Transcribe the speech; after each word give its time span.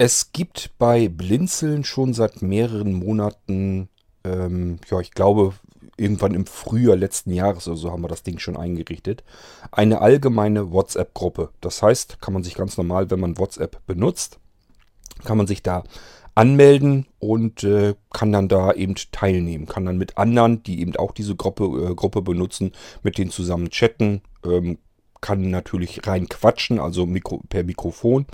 Es 0.00 0.30
gibt 0.32 0.70
bei 0.78 1.08
Blinzeln 1.08 1.82
schon 1.82 2.14
seit 2.14 2.40
mehreren 2.40 2.92
Monaten, 2.92 3.88
ähm, 4.22 4.78
ja, 4.88 5.00
ich 5.00 5.10
glaube, 5.10 5.54
irgendwann 5.96 6.34
im 6.34 6.46
Frühjahr 6.46 6.96
letzten 6.96 7.32
Jahres 7.32 7.66
oder 7.66 7.76
so 7.76 7.90
haben 7.90 8.02
wir 8.02 8.08
das 8.08 8.22
Ding 8.22 8.38
schon 8.38 8.56
eingerichtet, 8.56 9.24
eine 9.72 10.00
allgemeine 10.00 10.70
WhatsApp-Gruppe. 10.70 11.50
Das 11.60 11.82
heißt, 11.82 12.20
kann 12.20 12.32
man 12.32 12.44
sich 12.44 12.54
ganz 12.54 12.76
normal, 12.76 13.10
wenn 13.10 13.18
man 13.18 13.38
WhatsApp 13.38 13.84
benutzt, 13.86 14.38
kann 15.24 15.36
man 15.36 15.48
sich 15.48 15.64
da 15.64 15.82
anmelden 16.36 17.06
und 17.18 17.64
äh, 17.64 17.96
kann 18.12 18.30
dann 18.30 18.48
da 18.48 18.72
eben 18.72 18.94
teilnehmen. 19.10 19.66
Kann 19.66 19.84
dann 19.84 19.98
mit 19.98 20.16
anderen, 20.16 20.62
die 20.62 20.80
eben 20.80 20.94
auch 20.94 21.10
diese 21.10 21.34
Gruppe, 21.34 21.64
äh, 21.64 21.94
Gruppe 21.96 22.22
benutzen, 22.22 22.70
mit 23.02 23.18
denen 23.18 23.32
zusammen 23.32 23.70
chatten. 23.70 24.22
Ähm, 24.44 24.78
kann 25.20 25.50
natürlich 25.50 26.06
rein 26.06 26.28
quatschen, 26.28 26.78
also 26.78 27.04
Mikro, 27.04 27.42
per 27.48 27.64
Mikrofon. 27.64 28.26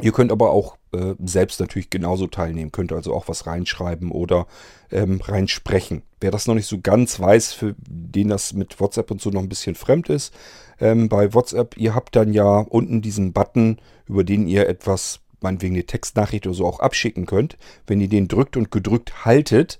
Ihr 0.00 0.10
könnt 0.10 0.32
aber 0.32 0.50
auch 0.50 0.76
äh, 0.92 1.14
selbst 1.24 1.60
natürlich 1.60 1.88
genauso 1.88 2.26
teilnehmen, 2.26 2.72
könnt 2.72 2.92
also 2.92 3.14
auch 3.14 3.28
was 3.28 3.46
reinschreiben 3.46 4.10
oder 4.10 4.48
ähm, 4.90 5.20
reinsprechen. 5.20 6.02
Wer 6.20 6.32
das 6.32 6.48
noch 6.48 6.54
nicht 6.54 6.66
so 6.66 6.80
ganz 6.80 7.20
weiß, 7.20 7.52
für 7.52 7.76
den 7.78 8.28
das 8.28 8.54
mit 8.54 8.80
WhatsApp 8.80 9.12
und 9.12 9.20
so 9.20 9.30
noch 9.30 9.42
ein 9.42 9.48
bisschen 9.48 9.76
fremd 9.76 10.08
ist, 10.08 10.34
ähm, 10.80 11.08
bei 11.08 11.32
WhatsApp, 11.32 11.76
ihr 11.76 11.94
habt 11.94 12.16
dann 12.16 12.32
ja 12.32 12.58
unten 12.58 13.02
diesen 13.02 13.32
Button, 13.32 13.78
über 14.06 14.24
den 14.24 14.48
ihr 14.48 14.68
etwas 14.68 15.20
meinetwegen 15.44 15.76
eine 15.76 15.86
Textnachricht 15.86 16.46
oder 16.46 16.56
so 16.56 16.66
auch 16.66 16.80
abschicken 16.80 17.26
könnt. 17.26 17.56
Wenn 17.86 18.00
ihr 18.00 18.08
den 18.08 18.26
drückt 18.26 18.56
und 18.56 18.72
gedrückt 18.72 19.24
haltet, 19.24 19.78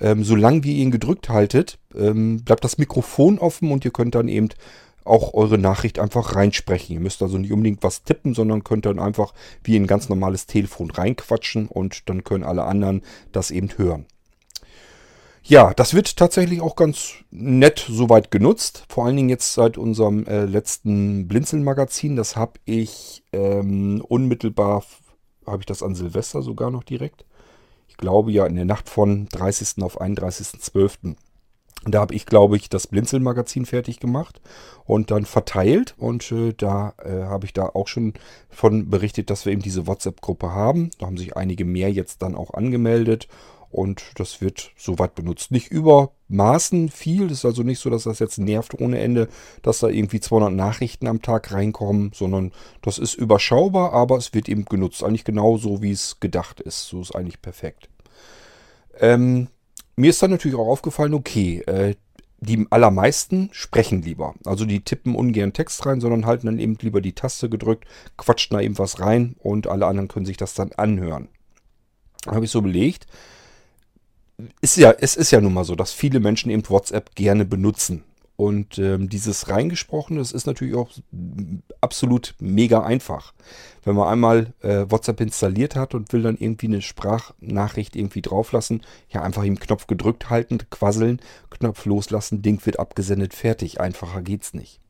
ähm, 0.00 0.24
solange 0.24 0.64
wie 0.64 0.76
ihr 0.78 0.82
ihn 0.82 0.90
gedrückt 0.90 1.28
haltet, 1.28 1.78
ähm, 1.94 2.42
bleibt 2.42 2.64
das 2.64 2.78
Mikrofon 2.78 3.38
offen 3.38 3.70
und 3.70 3.84
ihr 3.84 3.92
könnt 3.92 4.16
dann 4.16 4.26
eben 4.26 4.48
auch 5.04 5.34
eure 5.34 5.58
Nachricht 5.58 5.98
einfach 5.98 6.34
reinsprechen. 6.34 6.94
Ihr 6.94 7.00
müsst 7.00 7.22
also 7.22 7.38
nicht 7.38 7.52
unbedingt 7.52 7.82
was 7.82 8.02
tippen, 8.02 8.34
sondern 8.34 8.64
könnt 8.64 8.86
dann 8.86 8.98
einfach 8.98 9.32
wie 9.62 9.76
ein 9.76 9.86
ganz 9.86 10.08
normales 10.08 10.46
Telefon 10.46 10.90
reinquatschen 10.90 11.66
und 11.66 12.08
dann 12.08 12.24
können 12.24 12.44
alle 12.44 12.64
anderen 12.64 13.02
das 13.32 13.50
eben 13.50 13.70
hören. 13.76 14.06
Ja, 15.44 15.74
das 15.74 15.92
wird 15.92 16.16
tatsächlich 16.16 16.60
auch 16.60 16.76
ganz 16.76 17.14
nett 17.32 17.84
soweit 17.88 18.30
genutzt. 18.30 18.84
Vor 18.88 19.06
allen 19.06 19.16
Dingen 19.16 19.28
jetzt 19.28 19.54
seit 19.54 19.76
unserem 19.76 20.24
äh, 20.26 20.44
letzten 20.44 21.26
Blinzeln-Magazin. 21.26 22.14
Das 22.14 22.36
habe 22.36 22.60
ich 22.64 23.24
ähm, 23.32 24.04
unmittelbar 24.06 24.84
habe 25.46 25.60
ich 25.60 25.66
das 25.66 25.82
an 25.82 25.94
Silvester 25.94 26.42
sogar 26.42 26.70
noch 26.70 26.84
direkt. 26.84 27.24
Ich 27.88 27.96
glaube 27.96 28.32
ja 28.32 28.46
in 28.46 28.56
der 28.56 28.64
Nacht 28.64 28.88
von 28.88 29.28
30. 29.28 29.82
auf 29.82 30.00
31.12. 30.00 31.16
Da 31.84 32.00
habe 32.00 32.14
ich, 32.14 32.26
glaube 32.26 32.56
ich, 32.56 32.68
das 32.68 32.86
Blinzeln-Magazin 32.86 33.66
fertig 33.66 33.98
gemacht 33.98 34.40
und 34.84 35.10
dann 35.10 35.24
verteilt. 35.24 35.94
Und 35.98 36.30
äh, 36.30 36.54
da 36.54 36.94
äh, 37.04 37.24
habe 37.24 37.44
ich 37.44 37.52
da 37.52 37.66
auch 37.66 37.88
schon 37.88 38.14
von 38.48 38.88
berichtet, 38.88 39.30
dass 39.30 39.44
wir 39.44 39.52
eben 39.52 39.62
diese 39.62 39.86
WhatsApp-Gruppe 39.86 40.52
haben. 40.52 40.90
Da 40.98 41.06
haben 41.06 41.16
sich 41.16 41.36
einige 41.36 41.64
mehr 41.64 41.90
jetzt 41.90 42.22
dann 42.22 42.36
auch 42.36 42.54
angemeldet. 42.54 43.26
Und 43.70 44.02
das 44.16 44.40
wird 44.40 44.70
soweit 44.76 45.14
benutzt. 45.14 45.50
Nicht 45.50 45.70
übermaßen 46.32 46.88
viel. 46.88 47.28
Das 47.28 47.38
ist 47.38 47.44
also 47.44 47.62
nicht 47.62 47.78
so, 47.78 47.90
dass 47.90 48.04
das 48.04 48.18
jetzt 48.18 48.38
nervt 48.38 48.80
ohne 48.80 48.98
Ende, 48.98 49.28
dass 49.62 49.80
da 49.80 49.88
irgendwie 49.88 50.20
200 50.20 50.52
Nachrichten 50.52 51.06
am 51.06 51.22
Tag 51.22 51.52
reinkommen, 51.52 52.12
sondern 52.14 52.52
das 52.80 52.98
ist 52.98 53.14
überschaubar, 53.14 53.92
aber 53.92 54.16
es 54.16 54.32
wird 54.34 54.48
eben 54.48 54.64
genutzt. 54.64 55.04
Eigentlich 55.04 55.24
genau 55.24 55.58
so, 55.58 55.82
wie 55.82 55.92
es 55.92 56.18
gedacht 56.20 56.60
ist. 56.60 56.86
So 56.86 57.00
ist 57.00 57.14
eigentlich 57.14 57.42
perfekt. 57.42 57.88
Ähm, 58.98 59.48
mir 59.96 60.10
ist 60.10 60.22
dann 60.22 60.30
natürlich 60.30 60.56
auch 60.56 60.68
aufgefallen, 60.68 61.14
okay, 61.14 61.60
äh, 61.66 61.94
die 62.40 62.66
allermeisten 62.70 63.50
sprechen 63.52 64.02
lieber. 64.02 64.34
Also 64.44 64.64
die 64.64 64.80
tippen 64.80 65.14
ungern 65.14 65.52
Text 65.52 65.86
rein, 65.86 66.00
sondern 66.00 66.26
halten 66.26 66.46
dann 66.46 66.58
eben 66.58 66.76
lieber 66.80 67.00
die 67.00 67.14
Taste 67.14 67.48
gedrückt, 67.48 67.84
quatschen 68.16 68.56
da 68.56 68.60
eben 68.60 68.78
was 68.78 68.98
rein 68.98 69.36
und 69.38 69.68
alle 69.68 69.86
anderen 69.86 70.08
können 70.08 70.26
sich 70.26 70.38
das 70.38 70.54
dann 70.54 70.72
anhören. 70.72 71.28
Habe 72.26 72.44
ich 72.44 72.50
so 72.50 72.62
belegt, 72.62 73.06
ist 74.60 74.76
ja, 74.76 74.92
es 74.92 75.16
ist 75.16 75.30
ja 75.30 75.40
nun 75.40 75.54
mal 75.54 75.64
so, 75.64 75.74
dass 75.74 75.92
viele 75.92 76.20
Menschen 76.20 76.50
eben 76.50 76.68
WhatsApp 76.68 77.14
gerne 77.14 77.44
benutzen. 77.44 78.04
Und 78.36 78.78
ähm, 78.78 79.08
dieses 79.08 79.48
reingesprochene, 79.48 80.18
das 80.18 80.32
ist 80.32 80.46
natürlich 80.46 80.74
auch 80.74 80.90
absolut 81.80 82.34
mega 82.40 82.82
einfach. 82.82 83.34
Wenn 83.84 83.94
man 83.94 84.08
einmal 84.08 84.52
äh, 84.62 84.86
WhatsApp 84.88 85.20
installiert 85.20 85.76
hat 85.76 85.94
und 85.94 86.12
will 86.12 86.22
dann 86.22 86.38
irgendwie 86.38 86.66
eine 86.66 86.82
Sprachnachricht 86.82 87.94
irgendwie 87.94 88.22
drauflassen, 88.22 88.82
ja 89.10 89.22
einfach 89.22 89.44
im 89.44 89.60
Knopf 89.60 89.86
gedrückt 89.86 90.30
halten, 90.30 90.58
quasseln, 90.70 91.20
Knopf 91.50 91.84
loslassen, 91.84 92.42
Ding 92.42 92.64
wird 92.64 92.80
abgesendet, 92.80 93.34
fertig. 93.34 93.80
Einfacher 93.80 94.22
geht's 94.22 94.54
nicht. 94.54 94.80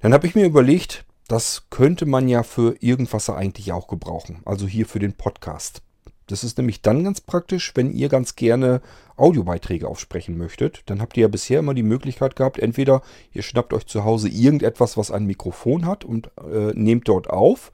Dann 0.00 0.12
habe 0.12 0.26
ich 0.26 0.34
mir 0.34 0.44
überlegt, 0.44 1.04
das 1.26 1.64
könnte 1.70 2.06
man 2.06 2.28
ja 2.28 2.42
für 2.42 2.76
irgendwas 2.80 3.28
eigentlich 3.30 3.72
auch 3.72 3.88
gebrauchen. 3.88 4.42
Also 4.44 4.68
hier 4.68 4.86
für 4.86 5.00
den 5.00 5.14
Podcast. 5.14 5.82
Das 6.26 6.42
ist 6.42 6.58
nämlich 6.58 6.82
dann 6.82 7.04
ganz 7.04 7.20
praktisch, 7.20 7.72
wenn 7.74 7.92
ihr 7.92 8.08
ganz 8.08 8.34
gerne 8.34 8.80
Audiobeiträge 9.16 9.86
aufsprechen 9.86 10.36
möchtet. 10.36 10.82
Dann 10.86 11.00
habt 11.00 11.16
ihr 11.16 11.22
ja 11.22 11.28
bisher 11.28 11.60
immer 11.60 11.74
die 11.74 11.82
Möglichkeit 11.82 12.36
gehabt, 12.36 12.58
entweder 12.58 13.02
ihr 13.32 13.42
schnappt 13.42 13.72
euch 13.72 13.86
zu 13.86 14.04
Hause 14.04 14.28
irgendetwas, 14.28 14.96
was 14.96 15.10
ein 15.10 15.26
Mikrofon 15.26 15.86
hat 15.86 16.04
und 16.04 16.30
äh, 16.38 16.72
nehmt 16.74 17.08
dort 17.08 17.30
auf 17.30 17.72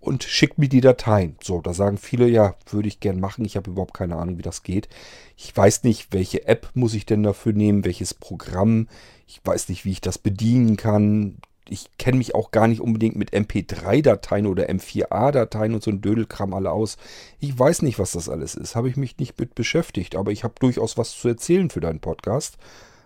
und 0.00 0.24
schickt 0.24 0.58
mir 0.58 0.68
die 0.68 0.80
Dateien. 0.80 1.36
So, 1.40 1.60
da 1.60 1.72
sagen 1.72 1.96
viele, 1.96 2.28
ja, 2.28 2.56
würde 2.68 2.88
ich 2.88 2.98
gern 2.98 3.20
machen. 3.20 3.44
Ich 3.44 3.56
habe 3.56 3.70
überhaupt 3.70 3.94
keine 3.94 4.16
Ahnung, 4.16 4.36
wie 4.36 4.42
das 4.42 4.64
geht. 4.64 4.88
Ich 5.36 5.56
weiß 5.56 5.84
nicht, 5.84 6.12
welche 6.12 6.48
App 6.48 6.70
muss 6.74 6.94
ich 6.94 7.06
denn 7.06 7.22
dafür 7.22 7.52
nehmen, 7.52 7.84
welches 7.84 8.12
Programm. 8.12 8.88
Ich 9.28 9.40
weiß 9.44 9.68
nicht, 9.68 9.84
wie 9.84 9.92
ich 9.92 10.00
das 10.00 10.18
bedienen 10.18 10.76
kann 10.76 11.36
ich 11.72 11.88
kenne 11.96 12.18
mich 12.18 12.34
auch 12.34 12.50
gar 12.50 12.68
nicht 12.68 12.82
unbedingt 12.82 13.16
mit 13.16 13.32
MP3-Dateien 13.32 14.46
oder 14.46 14.68
M4A-Dateien 14.68 15.74
und 15.74 15.82
so 15.82 15.90
ein 15.90 16.02
Dödelkram 16.02 16.52
alle 16.52 16.70
aus. 16.70 16.98
Ich 17.40 17.58
weiß 17.58 17.82
nicht, 17.82 17.98
was 17.98 18.12
das 18.12 18.28
alles 18.28 18.54
ist. 18.54 18.76
Habe 18.76 18.90
ich 18.90 18.96
mich 18.96 19.16
nicht 19.16 19.38
mit 19.40 19.54
beschäftigt, 19.54 20.14
aber 20.14 20.32
ich 20.32 20.44
habe 20.44 20.54
durchaus 20.60 20.98
was 20.98 21.12
zu 21.12 21.28
erzählen 21.28 21.70
für 21.70 21.80
deinen 21.80 22.00
Podcast. 22.00 22.58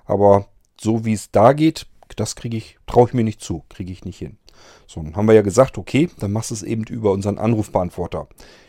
Aber 0.05 0.49
so 0.81 1.05
wie 1.05 1.13
es 1.13 1.31
da 1.31 1.53
geht, 1.53 1.87
das 2.17 2.35
kriege 2.35 2.57
ich, 2.57 2.79
traue 2.87 3.07
ich 3.07 3.15
mir 3.15 3.25
nicht 3.25 3.41
zu, 3.41 3.63
kriege 3.69 3.93
ich 3.93 4.05
nicht 4.05 4.19
hin. 4.19 4.37
So, 4.87 5.01
dann 5.01 5.15
haben 5.15 5.27
wir 5.27 5.35
ja 5.35 5.43
gesagt, 5.43 5.79
okay, 5.79 6.11
dann 6.19 6.33
machst 6.33 6.51
du 6.51 6.55
es 6.55 6.63
eben 6.63 6.85
über 6.85 7.13
unseren 7.13 7.39
Anrufbeantworter. 7.39 8.27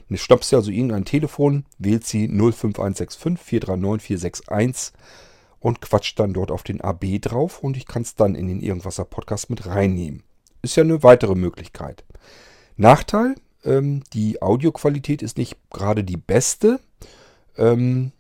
Du 0.10 0.18
stoppst 0.18 0.52
ja 0.52 0.60
also 0.60 0.70
irgendein 0.70 1.06
Telefon, 1.06 1.66
wählst 1.80 2.08
sie 2.08 2.28
05165 2.28 3.40
439 3.40 4.06
461 4.06 4.94
und 5.68 5.82
quatscht 5.82 6.18
dann 6.18 6.32
dort 6.32 6.50
auf 6.50 6.64
den 6.64 6.80
AB 6.80 7.20
drauf 7.20 7.62
und 7.62 7.76
ich 7.76 7.86
kann 7.86 8.02
es 8.02 8.16
dann 8.16 8.36
in 8.36 8.48
den 8.48 8.62
Irgendwasser 8.62 9.04
Podcast 9.04 9.50
mit 9.50 9.66
reinnehmen. 9.66 10.24
Ist 10.62 10.78
ja 10.78 10.84
eine 10.84 11.04
weitere 11.04 11.36
Möglichkeit. 11.36 12.06
Nachteil, 12.78 13.36
ähm, 13.66 14.02
die 14.14 14.42
Audioqualität 14.42 15.22
ist 15.22 15.38
nicht 15.38 15.58
gerade 15.70 16.06
die 16.06 16.16
beste. 16.16 16.80
Ähm, 17.58 18.14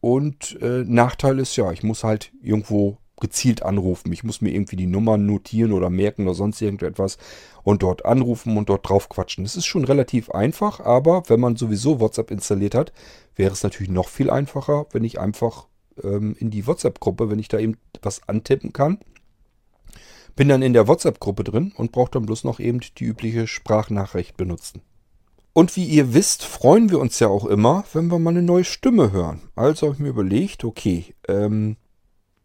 und 0.00 0.60
äh, 0.60 0.82
Nachteil 0.84 1.38
ist 1.38 1.54
ja, 1.54 1.70
ich 1.70 1.84
muss 1.84 2.02
halt 2.02 2.32
irgendwo 2.42 2.96
gezielt 3.20 3.62
anrufen. 3.62 4.12
Ich 4.12 4.24
muss 4.24 4.40
mir 4.40 4.50
irgendwie 4.50 4.74
die 4.74 4.88
Nummern 4.88 5.24
notieren 5.26 5.72
oder 5.72 5.90
merken 5.90 6.26
oder 6.26 6.34
sonst 6.34 6.60
irgendetwas 6.60 7.18
und 7.62 7.84
dort 7.84 8.04
anrufen 8.04 8.56
und 8.56 8.68
dort 8.68 8.88
drauf 8.88 9.08
quatschen. 9.08 9.44
Das 9.44 9.54
ist 9.54 9.66
schon 9.66 9.84
relativ 9.84 10.28
einfach, 10.32 10.80
aber 10.80 11.22
wenn 11.28 11.38
man 11.38 11.54
sowieso 11.54 12.00
WhatsApp 12.00 12.32
installiert 12.32 12.74
hat, 12.74 12.92
wäre 13.36 13.52
es 13.52 13.62
natürlich 13.62 13.92
noch 13.92 14.08
viel 14.08 14.28
einfacher, 14.28 14.86
wenn 14.90 15.04
ich 15.04 15.20
einfach 15.20 15.68
ähm, 16.02 16.36
in 16.38 16.50
die 16.50 16.66
WhatsApp-Gruppe, 16.66 17.30
wenn 17.30 17.38
ich 17.38 17.48
da 17.48 17.58
eben 17.58 17.76
was 18.02 18.26
antippen 18.28 18.72
kann. 18.72 18.98
Bin 20.34 20.48
dann 20.48 20.62
in 20.62 20.72
der 20.72 20.88
WhatsApp-Gruppe 20.88 21.44
drin 21.44 21.72
und 21.76 21.92
brauche 21.92 22.12
dann 22.12 22.26
bloß 22.26 22.44
noch 22.44 22.58
eben 22.58 22.80
die 22.98 23.04
übliche 23.04 23.46
Sprachnachricht 23.46 24.36
benutzen. 24.36 24.82
Und 25.52 25.76
wie 25.76 25.84
ihr 25.84 26.14
wisst, 26.14 26.44
freuen 26.44 26.90
wir 26.90 26.98
uns 26.98 27.18
ja 27.18 27.28
auch 27.28 27.44
immer, 27.44 27.84
wenn 27.92 28.10
wir 28.10 28.18
mal 28.18 28.30
eine 28.30 28.42
neue 28.42 28.64
Stimme 28.64 29.12
hören. 29.12 29.42
Also 29.54 29.86
habe 29.86 29.96
ich 29.96 30.00
mir 30.00 30.08
überlegt, 30.08 30.64
okay, 30.64 31.14
ähm, 31.28 31.76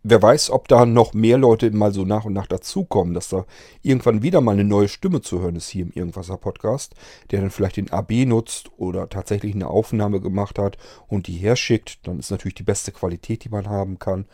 wer 0.10 0.22
weiß, 0.22 0.52
ob 0.52 0.68
da 0.68 0.86
noch 0.86 1.14
mehr 1.14 1.38
Leute 1.38 1.70
mal 1.72 1.94
so 1.94 2.06
nach 2.06 2.26
und 2.26 2.34
nach 2.34 2.48
dazukommen, 2.48 3.14
dass 3.14 3.30
da 3.30 3.46
irgendwann 3.82 4.22
wieder 4.22 4.42
mal 4.42 4.54
eine 4.54 4.64
neue 4.64 4.88
Stimme 4.88 5.22
zu 5.22 5.42
hören 5.42 5.56
ist 5.56 5.70
hier 5.70 5.84
im 5.84 5.92
Irgendwasser 5.92 6.38
Podcast, 6.38 6.96
der 7.32 7.42
dann 7.42 7.50
vielleicht 7.50 7.78
den 7.78 7.92
AB 7.92 8.26
nutzt 8.26 8.72
oder 8.78 9.10
tatsächlich 9.10 9.54
eine 9.54 9.68
Aufnahme 9.68 10.22
gemacht 10.22 10.60
hat 10.60 10.78
und 11.08 11.28
die 11.28 11.34
herschickt. 11.34 12.08
Dann 12.08 12.20
ist 12.20 12.32
natürlich 12.32 12.56
die 12.56 12.64
beste 12.64 12.92
Qualität, 12.92 13.44
die 13.44 13.50
man 13.50 13.68
haben 13.68 14.00
kann. 14.00 14.26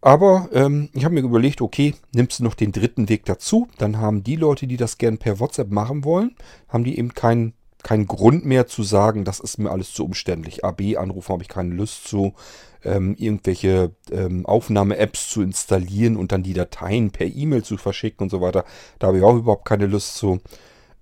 Aber 0.00 0.48
ähm, 0.52 0.90
ich 0.92 1.04
habe 1.04 1.14
mir 1.14 1.22
überlegt, 1.22 1.60
okay, 1.60 1.94
nimmst 2.14 2.38
du 2.38 2.44
noch 2.44 2.54
den 2.54 2.70
dritten 2.70 3.08
Weg 3.08 3.24
dazu, 3.24 3.66
dann 3.78 3.98
haben 3.98 4.22
die 4.22 4.36
Leute, 4.36 4.68
die 4.68 4.76
das 4.76 4.98
gern 4.98 5.18
per 5.18 5.40
WhatsApp 5.40 5.70
machen 5.70 6.04
wollen, 6.04 6.36
haben 6.68 6.84
die 6.84 6.98
eben 6.98 7.14
keinen 7.14 7.54
kein 7.82 8.06
Grund 8.06 8.44
mehr 8.44 8.66
zu 8.66 8.82
sagen, 8.82 9.24
das 9.24 9.40
ist 9.40 9.58
mir 9.58 9.70
alles 9.70 9.92
zu 9.92 10.04
umständlich. 10.04 10.64
AB-Anrufen 10.64 11.32
habe 11.32 11.42
ich 11.42 11.48
keine 11.48 11.74
Lust 11.74 12.06
zu. 12.08 12.34
Ähm, 12.84 13.16
irgendwelche 13.18 13.92
ähm, 14.12 14.46
Aufnahme-Apps 14.46 15.30
zu 15.30 15.42
installieren 15.42 16.16
und 16.16 16.30
dann 16.30 16.44
die 16.44 16.52
Dateien 16.52 17.10
per 17.10 17.26
E-Mail 17.26 17.64
zu 17.64 17.76
verschicken 17.76 18.24
und 18.24 18.30
so 18.30 18.40
weiter. 18.40 18.64
Da 18.98 19.08
habe 19.08 19.18
ich 19.18 19.24
auch 19.24 19.36
überhaupt 19.36 19.64
keine 19.64 19.86
Lust 19.86 20.16
zu. 20.16 20.40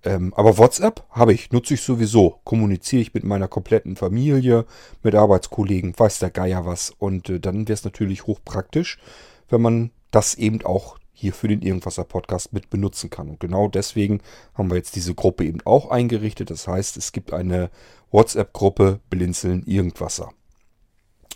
Ähm, 0.03 0.33
aber 0.35 0.57
WhatsApp 0.57 1.05
habe 1.11 1.35
ich, 1.35 1.51
nutze 1.51 1.75
ich 1.75 1.83
sowieso. 1.83 2.41
Kommuniziere 2.45 3.03
ich 3.03 3.13
mit 3.13 3.25
meiner 3.25 3.49
kompletten 3.49 3.97
Familie, 3.97 4.65
mit 5.03 5.15
Arbeitskollegen, 5.15 5.99
weiß 5.99 6.21
der 6.21 6.31
Geier 6.31 6.65
was. 6.65 6.93
Und 6.97 7.29
äh, 7.29 7.41
dann 7.41 7.69
wäre 7.69 7.75
es 7.75 7.85
natürlich 7.85 8.27
hochpraktisch, 8.27 8.99
wenn 9.49 9.61
man 9.61 9.91
das 10.11 10.35
eben 10.35 10.65
auch 10.65 10.97
hier 11.19 11.33
für 11.33 11.49
den 11.49 11.63
Irgendwasser 11.63 12.05
Podcast 12.05 12.53
mit 12.53 12.69
benutzen 12.69 13.09
kann. 13.09 13.31
Und 13.31 13.41
genau 13.41 13.69
deswegen 13.69 14.21
haben 14.55 14.71
wir 14.71 14.77
jetzt 14.77 14.97
diese 14.97 15.15
Gruppe 15.15 15.45
eben 15.45 15.61
auch 15.65 15.91
eingerichtet. 15.91 16.51
Das 16.51 16.69
heißt, 16.69 16.99
es 16.99 17.11
gibt 17.13 17.33
eine 17.33 17.71
WhatsApp-Gruppe 18.11 19.01
Blinzeln 19.09 19.65
Irgendwasser. 19.65 20.31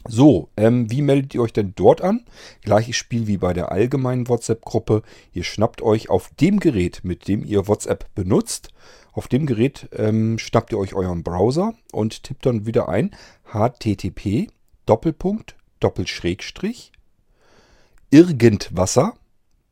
So, 0.06 0.48
ähm, 0.56 0.90
wie 0.90 1.02
meldet 1.02 1.34
ihr 1.34 1.42
euch 1.42 1.52
denn 1.52 1.72
dort 1.76 2.02
an? 2.02 2.24
Gleiches 2.62 2.96
Spiel 2.96 3.26
wie 3.26 3.38
bei 3.38 3.54
der 3.54 3.72
allgemeinen 3.72 4.28
WhatsApp-Gruppe. 4.28 5.02
Ihr 5.32 5.44
schnappt 5.44 5.80
euch 5.82 6.10
auf 6.10 6.30
dem 6.40 6.60
Gerät, 6.60 7.00
mit 7.02 7.26
dem 7.26 7.44
ihr 7.44 7.66
WhatsApp 7.66 8.14
benutzt, 8.14 8.68
auf 9.12 9.28
dem 9.28 9.46
Gerät 9.46 9.88
ähm, 9.96 10.38
schnappt 10.38 10.72
ihr 10.72 10.78
euch 10.78 10.94
euren 10.94 11.22
Browser 11.22 11.74
und 11.92 12.22
tippt 12.22 12.46
dann 12.46 12.66
wieder 12.66 12.88
ein 12.88 13.10
http 13.52 14.48
Doppelpunkt 14.86 15.56
Doppelschrägstrich 15.80 16.92
irgendwasser 18.10 19.14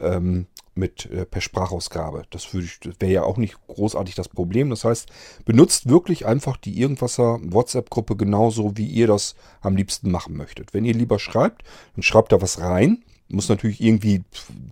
Ähm, 0.00 0.46
mit 0.74 1.06
äh, 1.06 1.26
per 1.26 1.40
Sprachausgabe. 1.40 2.24
Das, 2.30 2.48
das 2.52 2.94
wäre 2.98 3.12
ja 3.12 3.22
auch 3.22 3.36
nicht 3.36 3.56
großartig 3.66 4.14
das 4.14 4.28
Problem. 4.28 4.70
Das 4.70 4.84
heißt, 4.84 5.08
benutzt 5.44 5.88
wirklich 5.88 6.26
einfach 6.26 6.56
die 6.56 6.80
Irgendwasser 6.80 7.38
WhatsApp-Gruppe 7.42 8.16
genauso, 8.16 8.76
wie 8.76 8.86
ihr 8.86 9.06
das 9.06 9.34
am 9.60 9.76
liebsten 9.76 10.10
machen 10.10 10.36
möchtet. 10.36 10.74
Wenn 10.74 10.84
ihr 10.84 10.94
lieber 10.94 11.18
schreibt, 11.18 11.62
dann 11.94 12.02
schreibt 12.02 12.32
da 12.32 12.40
was 12.40 12.60
rein. 12.60 13.04
Muss 13.28 13.48
natürlich 13.48 13.80
irgendwie 13.80 14.22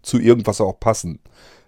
zu 0.02 0.18
Irgendwasser 0.18 0.64
auch 0.64 0.80
passen. 0.80 1.20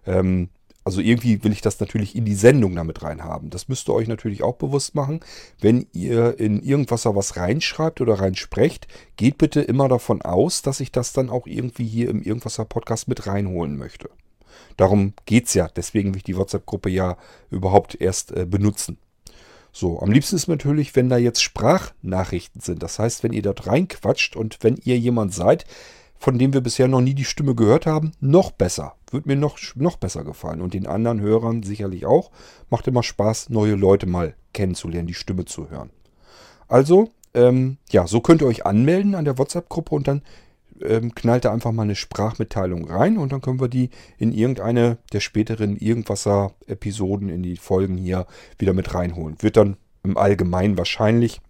Ähm, 0.07 0.49
also 0.85 1.01
irgendwie 1.01 1.45
will 1.45 1.53
ich 1.53 1.61
das 1.61 1.79
natürlich 1.79 2.17
in 2.17 2.25
die 2.25 2.35
Sendung 2.35 2.75
damit 2.75 3.03
reinhaben. 3.03 3.51
Das 3.51 3.69
müsst 3.69 3.89
ihr 3.89 3.95
euch 3.95 4.09
natürlich 4.09 4.43
auch 4.43 4.57
bewusst 4.57 4.95
machen. 4.95 5.21
Wenn 5.61 5.87
ihr 5.93 6.39
in 6.39 6.63
irgendwas 6.63 7.05
was 7.05 7.37
reinschreibt 7.37 8.01
oder 8.01 8.15
reinsprecht, 8.15 8.89
geht 9.17 9.39
bitte 9.39 9.61
immer 9.61 9.89
davon 9.89 10.23
aus, 10.23 10.63
dass 10.63 10.81
ich 10.81 10.91
das 10.91 11.13
dann 11.13 11.29
auch 11.29 11.47
irgendwie 11.47 11.87
hier 11.87 12.09
im 12.09 12.23
Irgendwasser 12.23 12.65
Podcast 12.65 13.09
mit 13.09 13.27
reinholen 13.27 13.77
möchte. 13.77 14.11
Darum 14.77 15.13
geht 15.27 15.47
es 15.47 15.55
ja. 15.55 15.69
Deswegen 15.69 16.11
will 16.11 16.19
ich 16.19 16.25
die 16.25 16.37
WhatsApp-Gruppe 16.37 16.89
ja 16.89 17.17
überhaupt 17.51 18.01
erst 18.01 18.33
äh, 18.33 18.47
benutzen. 18.47 18.99
So, 19.73 20.01
am 20.01 20.11
liebsten 20.11 20.37
ist 20.37 20.49
natürlich, 20.49 20.97
wenn 20.97 21.09
da 21.09 21.17
jetzt 21.17 21.43
Sprachnachrichten 21.43 22.61
sind. 22.61 22.83
Das 22.83 22.99
heißt, 22.99 23.23
wenn 23.23 23.33
ihr 23.33 23.43
dort 23.43 23.67
reinquatscht 23.67 24.35
und 24.35 24.59
wenn 24.63 24.77
ihr 24.83 24.99
jemand 24.99 25.33
seid, 25.33 25.65
von 26.21 26.39
dem 26.39 26.53
wir 26.53 26.61
bisher 26.61 26.87
noch 26.87 27.01
nie 27.01 27.15
die 27.15 27.25
Stimme 27.25 27.55
gehört 27.55 27.87
haben, 27.87 28.13
noch 28.21 28.51
besser. 28.51 28.95
Wird 29.11 29.25
mir 29.25 29.37
noch, 29.37 29.59
noch 29.75 29.97
besser 29.97 30.23
gefallen. 30.23 30.61
Und 30.61 30.75
den 30.75 30.87
anderen 30.87 31.19
Hörern 31.19 31.63
sicherlich 31.63 32.05
auch. 32.05 32.31
Macht 32.69 32.87
immer 32.87 33.03
Spaß, 33.03 33.49
neue 33.49 33.75
Leute 33.75 34.07
mal 34.07 34.35
kennenzulernen, 34.53 35.09
die 35.09 35.15
Stimme 35.15 35.47
zu 35.47 35.71
hören. 35.71 35.89
Also, 36.69 37.09
ähm, 37.33 37.79
ja, 37.91 38.07
so 38.07 38.21
könnt 38.21 38.43
ihr 38.43 38.49
euch 38.49 38.67
anmelden 38.67 39.15
an 39.15 39.25
der 39.25 39.39
WhatsApp-Gruppe 39.39 39.95
und 39.95 40.09
dann 40.09 40.23
ähm, 40.83 41.15
knallt 41.15 41.47
da 41.47 41.53
einfach 41.55 41.73
mal 41.73 41.85
eine 41.85 41.97
Sprachmitteilung 41.97 42.91
rein 42.91 43.17
und 43.17 43.33
dann 43.33 43.41
können 43.41 43.61
wir 43.61 43.69
die 43.69 43.89
in 44.19 44.33
irgendeine 44.33 44.99
der 45.15 45.21
späteren 45.21 45.79
Irgendwasser-Episoden 45.79 47.31
in 47.31 47.43
die 47.43 47.57
Folgen 47.57 47.97
hier 47.97 48.27
wieder 48.59 48.75
mit 48.75 48.95
reinholen. 48.95 49.37
Wird 49.41 49.57
dann 49.57 49.79
im 50.03 50.19
Allgemeinen 50.19 50.77
wahrscheinlich 50.77 51.41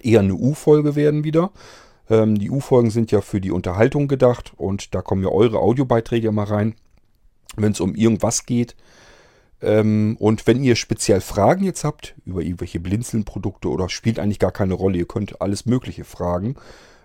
eher 0.00 0.20
eine 0.20 0.34
U-Folge 0.34 0.96
werden 0.96 1.22
wieder. 1.22 1.50
Ähm, 2.10 2.38
die 2.38 2.50
U-Folgen 2.50 2.90
sind 2.90 3.12
ja 3.12 3.20
für 3.22 3.40
die 3.40 3.52
Unterhaltung 3.52 4.08
gedacht 4.08 4.52
und 4.56 4.94
da 4.94 5.00
kommen 5.00 5.22
ja 5.22 5.30
eure 5.30 5.60
Audiobeiträge 5.60 6.32
mal 6.32 6.44
rein, 6.44 6.74
wenn 7.56 7.72
es 7.72 7.80
um 7.80 7.94
irgendwas 7.94 8.44
geht. 8.44 8.76
Ähm, 9.62 10.16
und 10.18 10.46
wenn 10.46 10.62
ihr 10.62 10.74
speziell 10.74 11.20
Fragen 11.20 11.64
jetzt 11.64 11.84
habt 11.84 12.14
über 12.26 12.42
irgendwelche 12.42 12.80
Blinzeln-Produkte 12.80 13.68
oder 13.68 13.88
spielt 13.88 14.18
eigentlich 14.18 14.38
gar 14.38 14.52
keine 14.52 14.74
Rolle, 14.74 14.98
ihr 14.98 15.06
könnt 15.06 15.40
alles 15.40 15.66
Mögliche 15.66 16.04
fragen, 16.04 16.56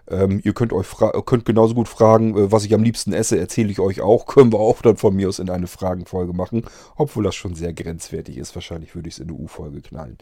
ähm, 0.07 0.39
ihr 0.43 0.53
könnt 0.53 0.71
euch 0.71 0.87
könnt 1.25 1.45
genauso 1.45 1.73
gut 1.73 1.87
fragen, 1.87 2.37
äh, 2.37 2.51
was 2.51 2.65
ich 2.65 2.73
am 2.73 2.83
liebsten 2.83 3.13
esse, 3.13 3.39
erzähle 3.39 3.71
ich 3.71 3.79
euch 3.79 4.01
auch. 4.01 4.25
Können 4.35 4.51
wir 4.51 4.59
auch 4.59 4.81
dann 4.81 4.97
von 4.97 5.15
mir 5.15 5.27
aus 5.27 5.39
in 5.39 5.49
eine 5.49 5.67
Fragenfolge 5.67 6.33
machen. 6.33 6.63
Obwohl 6.95 7.23
das 7.23 7.35
schon 7.35 7.55
sehr 7.55 7.73
grenzwertig 7.73 8.37
ist. 8.37 8.55
Wahrscheinlich 8.55 8.95
würde 8.95 9.09
ich 9.09 9.15
es 9.15 9.19
in 9.19 9.29
eine 9.29 9.37
U-Folge 9.37 9.81
knallen. 9.81 10.17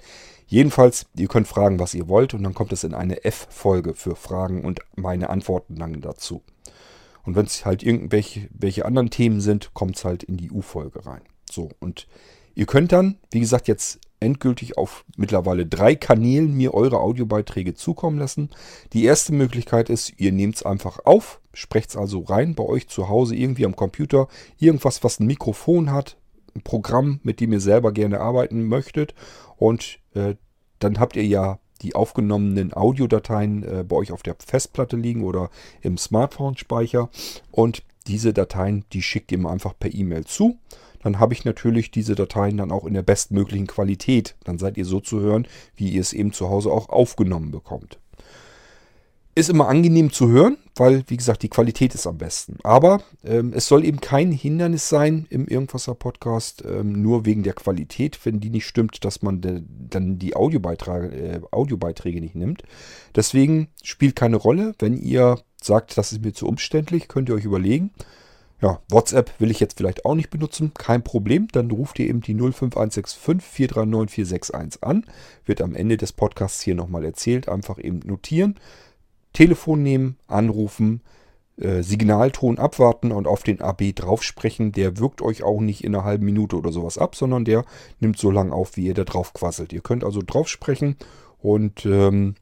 Jedenfalls, 0.47 1.05
ihr 1.17 1.27
könnt 1.27 1.47
fragen, 1.47 1.79
was 1.79 1.93
ihr 1.93 2.07
wollt. 2.07 2.33
Und 2.33 2.43
dann 2.43 2.53
kommt 2.53 2.71
es 2.71 2.83
in 2.83 2.93
eine 2.93 3.23
F-Folge 3.25 3.93
für 3.93 4.15
Fragen 4.15 4.63
und 4.63 4.79
meine 4.95 5.29
Antworten 5.29 5.75
dann 5.75 5.99
dazu. 5.99 6.41
Und 7.25 7.35
wenn 7.35 7.45
es 7.45 7.65
halt 7.65 7.83
irgendwelche 7.83 8.49
welche 8.51 8.85
anderen 8.85 9.09
Themen 9.09 9.41
sind, 9.41 9.73
kommt 9.73 9.97
es 9.97 10.05
halt 10.05 10.23
in 10.23 10.37
die 10.37 10.51
U-Folge 10.51 11.05
rein. 11.05 11.21
So, 11.49 11.69
und 11.79 12.07
ihr 12.55 12.65
könnt 12.65 12.91
dann, 12.91 13.17
wie 13.31 13.39
gesagt, 13.39 13.67
jetzt 13.67 13.99
endgültig 14.23 14.77
auf 14.77 15.05
mittlerweile 15.17 15.65
drei 15.65 15.95
Kanälen 15.95 16.53
mir 16.53 16.73
eure 16.73 16.99
Audiobeiträge 16.99 17.73
zukommen 17.75 18.17
lassen. 18.17 18.49
Die 18.93 19.03
erste 19.03 19.33
Möglichkeit 19.33 19.89
ist, 19.89 20.13
ihr 20.17 20.31
nehmt 20.31 20.55
es 20.55 20.63
einfach 20.63 20.99
auf, 21.05 21.39
sprecht 21.53 21.89
es 21.89 21.97
also 21.97 22.21
rein 22.21 22.55
bei 22.55 22.63
euch 22.63 22.87
zu 22.87 23.09
Hause 23.09 23.35
irgendwie 23.35 23.65
am 23.65 23.75
Computer, 23.75 24.27
irgendwas, 24.57 25.03
was 25.03 25.19
ein 25.19 25.27
Mikrofon 25.27 25.91
hat, 25.91 26.17
ein 26.55 26.61
Programm, 26.61 27.19
mit 27.23 27.39
dem 27.39 27.53
ihr 27.53 27.61
selber 27.61 27.91
gerne 27.91 28.19
arbeiten 28.19 28.63
möchtet. 28.63 29.13
Und 29.57 29.99
äh, 30.13 30.35
dann 30.79 30.99
habt 30.99 31.15
ihr 31.15 31.25
ja 31.25 31.59
die 31.81 31.95
aufgenommenen 31.95 32.73
Audiodateien 32.73 33.63
äh, 33.63 33.83
bei 33.83 33.95
euch 33.95 34.11
auf 34.11 34.23
der 34.23 34.35
Festplatte 34.43 34.95
liegen 34.95 35.23
oder 35.23 35.49
im 35.81 35.97
Smartphone-Speicher. 35.97 37.09
Und 37.51 37.83
diese 38.07 38.33
Dateien, 38.33 38.85
die 38.93 39.01
schickt 39.01 39.31
ihr 39.31 39.37
mir 39.37 39.49
einfach 39.49 39.73
per 39.77 39.93
E-Mail 39.93 40.25
zu 40.25 40.57
dann 41.03 41.19
habe 41.19 41.33
ich 41.33 41.45
natürlich 41.45 41.91
diese 41.91 42.15
Dateien 42.15 42.57
dann 42.57 42.71
auch 42.71 42.85
in 42.85 42.93
der 42.93 43.03
bestmöglichen 43.03 43.67
Qualität. 43.67 44.35
Dann 44.45 44.57
seid 44.57 44.77
ihr 44.77 44.85
so 44.85 44.99
zu 44.99 45.19
hören, 45.19 45.47
wie 45.75 45.89
ihr 45.89 46.01
es 46.01 46.13
eben 46.13 46.31
zu 46.31 46.49
Hause 46.49 46.71
auch 46.71 46.89
aufgenommen 46.89 47.51
bekommt. 47.51 47.99
Ist 49.35 49.49
immer 49.49 49.67
angenehm 49.67 50.11
zu 50.11 50.29
hören, 50.29 50.57
weil, 50.75 51.03
wie 51.07 51.17
gesagt, 51.17 51.41
die 51.41 51.49
Qualität 51.49 51.95
ist 51.95 52.05
am 52.05 52.19
besten. 52.19 52.57
Aber 52.63 53.01
ähm, 53.25 53.51
es 53.55 53.67
soll 53.67 53.83
eben 53.83 53.99
kein 53.99 54.31
Hindernis 54.31 54.89
sein 54.89 55.25
im 55.31 55.47
Irgendwasser 55.47 55.95
Podcast, 55.95 56.63
ähm, 56.65 57.01
nur 57.01 57.25
wegen 57.25 57.41
der 57.41 57.53
Qualität, 57.53 58.19
wenn 58.25 58.39
die 58.39 58.51
nicht 58.51 58.67
stimmt, 58.67 59.03
dass 59.03 59.23
man 59.23 59.41
de, 59.41 59.63
dann 59.67 60.19
die 60.19 60.35
Audiobeiträge, 60.35 61.07
äh, 61.07 61.41
Audiobeiträge 61.51 62.21
nicht 62.21 62.35
nimmt. 62.35 62.61
Deswegen 63.15 63.69
spielt 63.81 64.15
keine 64.15 64.37
Rolle. 64.37 64.75
Wenn 64.77 64.97
ihr 64.97 65.39
sagt, 65.61 65.97
das 65.97 66.11
ist 66.11 66.23
mir 66.23 66.33
zu 66.33 66.47
umständlich, 66.47 67.07
könnt 67.07 67.27
ihr 67.27 67.35
euch 67.35 67.45
überlegen. 67.45 67.91
Ja, 68.63 68.79
WhatsApp 68.89 69.41
will 69.41 69.51
ich 69.51 69.59
jetzt 69.59 69.75
vielleicht 69.75 70.05
auch 70.05 70.15
nicht 70.15 70.29
benutzen. 70.29 70.71
Kein 70.73 71.03
Problem. 71.03 71.49
Dann 71.51 71.69
ruft 71.69 71.99
ihr 71.99 72.07
eben 72.07 72.21
die 72.21 72.33
05165 72.33 73.19
439 73.45 74.15
461 74.15 74.83
an. 74.85 75.05
Wird 75.43 75.61
am 75.61 75.75
Ende 75.75 75.97
des 75.97 76.13
Podcasts 76.13 76.61
hier 76.61 76.73
nochmal 76.73 77.03
erzählt. 77.03 77.49
Einfach 77.49 77.77
eben 77.77 77.99
notieren. 78.05 78.55
Telefon 79.33 79.83
nehmen, 79.83 80.15
anrufen, 80.27 81.01
äh, 81.57 81.83
Signalton 81.83 82.57
abwarten 82.57 83.11
und 83.11 83.27
auf 83.27 83.43
den 83.43 83.59
AB 83.59 83.91
drauf 83.93 84.23
sprechen. 84.23 84.71
Der 84.71 84.97
wirkt 84.97 85.21
euch 85.21 85.43
auch 85.43 85.59
nicht 85.59 85.83
in 85.83 85.93
einer 85.93 86.05
halben 86.05 86.23
Minute 86.23 86.55
oder 86.55 86.71
sowas 86.71 86.97
ab, 86.97 87.17
sondern 87.17 87.43
der 87.43 87.65
nimmt 87.99 88.17
so 88.17 88.31
lange 88.31 88.53
auf, 88.53 88.77
wie 88.77 88.85
ihr 88.85 88.93
da 88.93 89.03
drauf 89.03 89.33
quasselt. 89.33 89.73
Ihr 89.73 89.81
könnt 89.81 90.05
also 90.05 90.21
drauf 90.25 90.47
sprechen 90.47 90.95
und 91.39 91.85
ähm, 91.85 92.35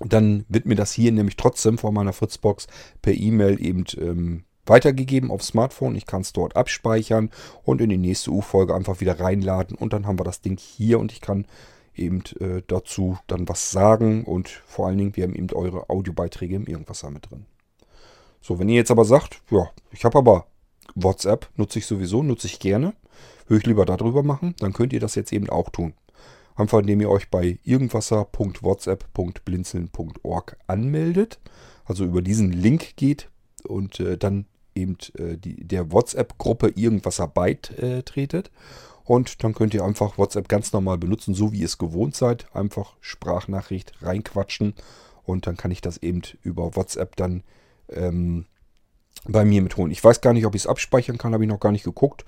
dann 0.00 0.46
wird 0.48 0.66
mir 0.66 0.74
das 0.74 0.90
hier 0.90 1.12
nämlich 1.12 1.36
trotzdem 1.36 1.78
vor 1.78 1.92
meiner 1.92 2.12
Fritzbox 2.12 2.66
per 3.02 3.14
E-Mail 3.14 3.64
eben 3.64 3.84
ähm, 4.00 4.42
weitergegeben 4.66 5.30
aufs 5.30 5.48
Smartphone. 5.48 5.94
Ich 5.94 6.06
kann 6.06 6.22
es 6.22 6.32
dort 6.32 6.56
abspeichern 6.56 7.30
und 7.64 7.80
in 7.80 7.90
die 7.90 7.98
nächste 7.98 8.30
U-Folge 8.30 8.74
einfach 8.74 9.00
wieder 9.00 9.20
reinladen 9.20 9.76
und 9.76 9.92
dann 9.92 10.06
haben 10.06 10.18
wir 10.18 10.24
das 10.24 10.40
Ding 10.40 10.58
hier 10.58 10.98
und 10.98 11.12
ich 11.12 11.20
kann 11.20 11.46
eben 11.94 12.22
äh, 12.40 12.62
dazu 12.66 13.18
dann 13.26 13.48
was 13.48 13.70
sagen 13.70 14.24
und 14.24 14.48
vor 14.48 14.86
allen 14.86 14.98
Dingen, 14.98 15.16
wir 15.16 15.24
haben 15.24 15.34
eben 15.34 15.50
eure 15.52 15.90
Audiobeiträge 15.90 16.56
im 16.56 16.66
Irgendwasser 16.66 17.10
mit 17.10 17.30
drin. 17.30 17.46
So, 18.40 18.58
wenn 18.58 18.68
ihr 18.68 18.76
jetzt 18.76 18.90
aber 18.90 19.04
sagt, 19.04 19.40
ja, 19.50 19.70
ich 19.90 20.04
habe 20.04 20.18
aber 20.18 20.46
WhatsApp, 20.94 21.48
nutze 21.56 21.78
ich 21.78 21.86
sowieso, 21.86 22.22
nutze 22.22 22.46
ich 22.46 22.58
gerne, 22.58 22.92
würde 23.46 23.60
ich 23.60 23.66
lieber 23.66 23.86
darüber 23.86 24.22
machen, 24.22 24.54
dann 24.58 24.72
könnt 24.72 24.92
ihr 24.92 25.00
das 25.00 25.14
jetzt 25.14 25.32
eben 25.32 25.48
auch 25.48 25.70
tun. 25.70 25.94
Einfach 26.56 26.80
indem 26.80 27.00
ihr 27.00 27.10
euch 27.10 27.30
bei 27.30 27.58
irgendwasser.whatsapp.blinzeln.org 27.64 30.56
anmeldet, 30.66 31.40
also 31.84 32.04
über 32.04 32.22
diesen 32.22 32.52
Link 32.52 32.96
geht 32.96 33.28
und 33.66 33.98
äh, 34.00 34.16
dann 34.16 34.46
eben 34.74 34.96
äh, 35.18 35.36
die, 35.36 35.64
der 35.64 35.92
WhatsApp-Gruppe 35.92 36.72
irgendwas 36.74 37.22
beitretet. 37.34 38.50
Und 39.04 39.44
dann 39.44 39.54
könnt 39.54 39.74
ihr 39.74 39.84
einfach 39.84 40.16
WhatsApp 40.16 40.48
ganz 40.48 40.72
normal 40.72 40.96
benutzen, 40.98 41.34
so 41.34 41.52
wie 41.52 41.60
ihr 41.60 41.66
es 41.66 41.78
gewohnt 41.78 42.16
seid. 42.16 42.46
Einfach 42.54 42.94
Sprachnachricht 43.00 43.92
reinquatschen 44.02 44.74
und 45.24 45.46
dann 45.46 45.56
kann 45.56 45.70
ich 45.70 45.80
das 45.80 45.98
eben 45.98 46.22
über 46.42 46.76
WhatsApp 46.76 47.16
dann 47.16 47.42
ähm, 47.90 48.46
bei 49.26 49.44
mir 49.44 49.62
mitholen. 49.62 49.92
Ich 49.92 50.02
weiß 50.02 50.20
gar 50.20 50.32
nicht, 50.32 50.46
ob 50.46 50.54
ich 50.54 50.62
es 50.62 50.66
abspeichern 50.66 51.18
kann, 51.18 51.32
habe 51.32 51.44
ich 51.44 51.50
noch 51.50 51.60
gar 51.60 51.72
nicht 51.72 51.84
geguckt. 51.84 52.24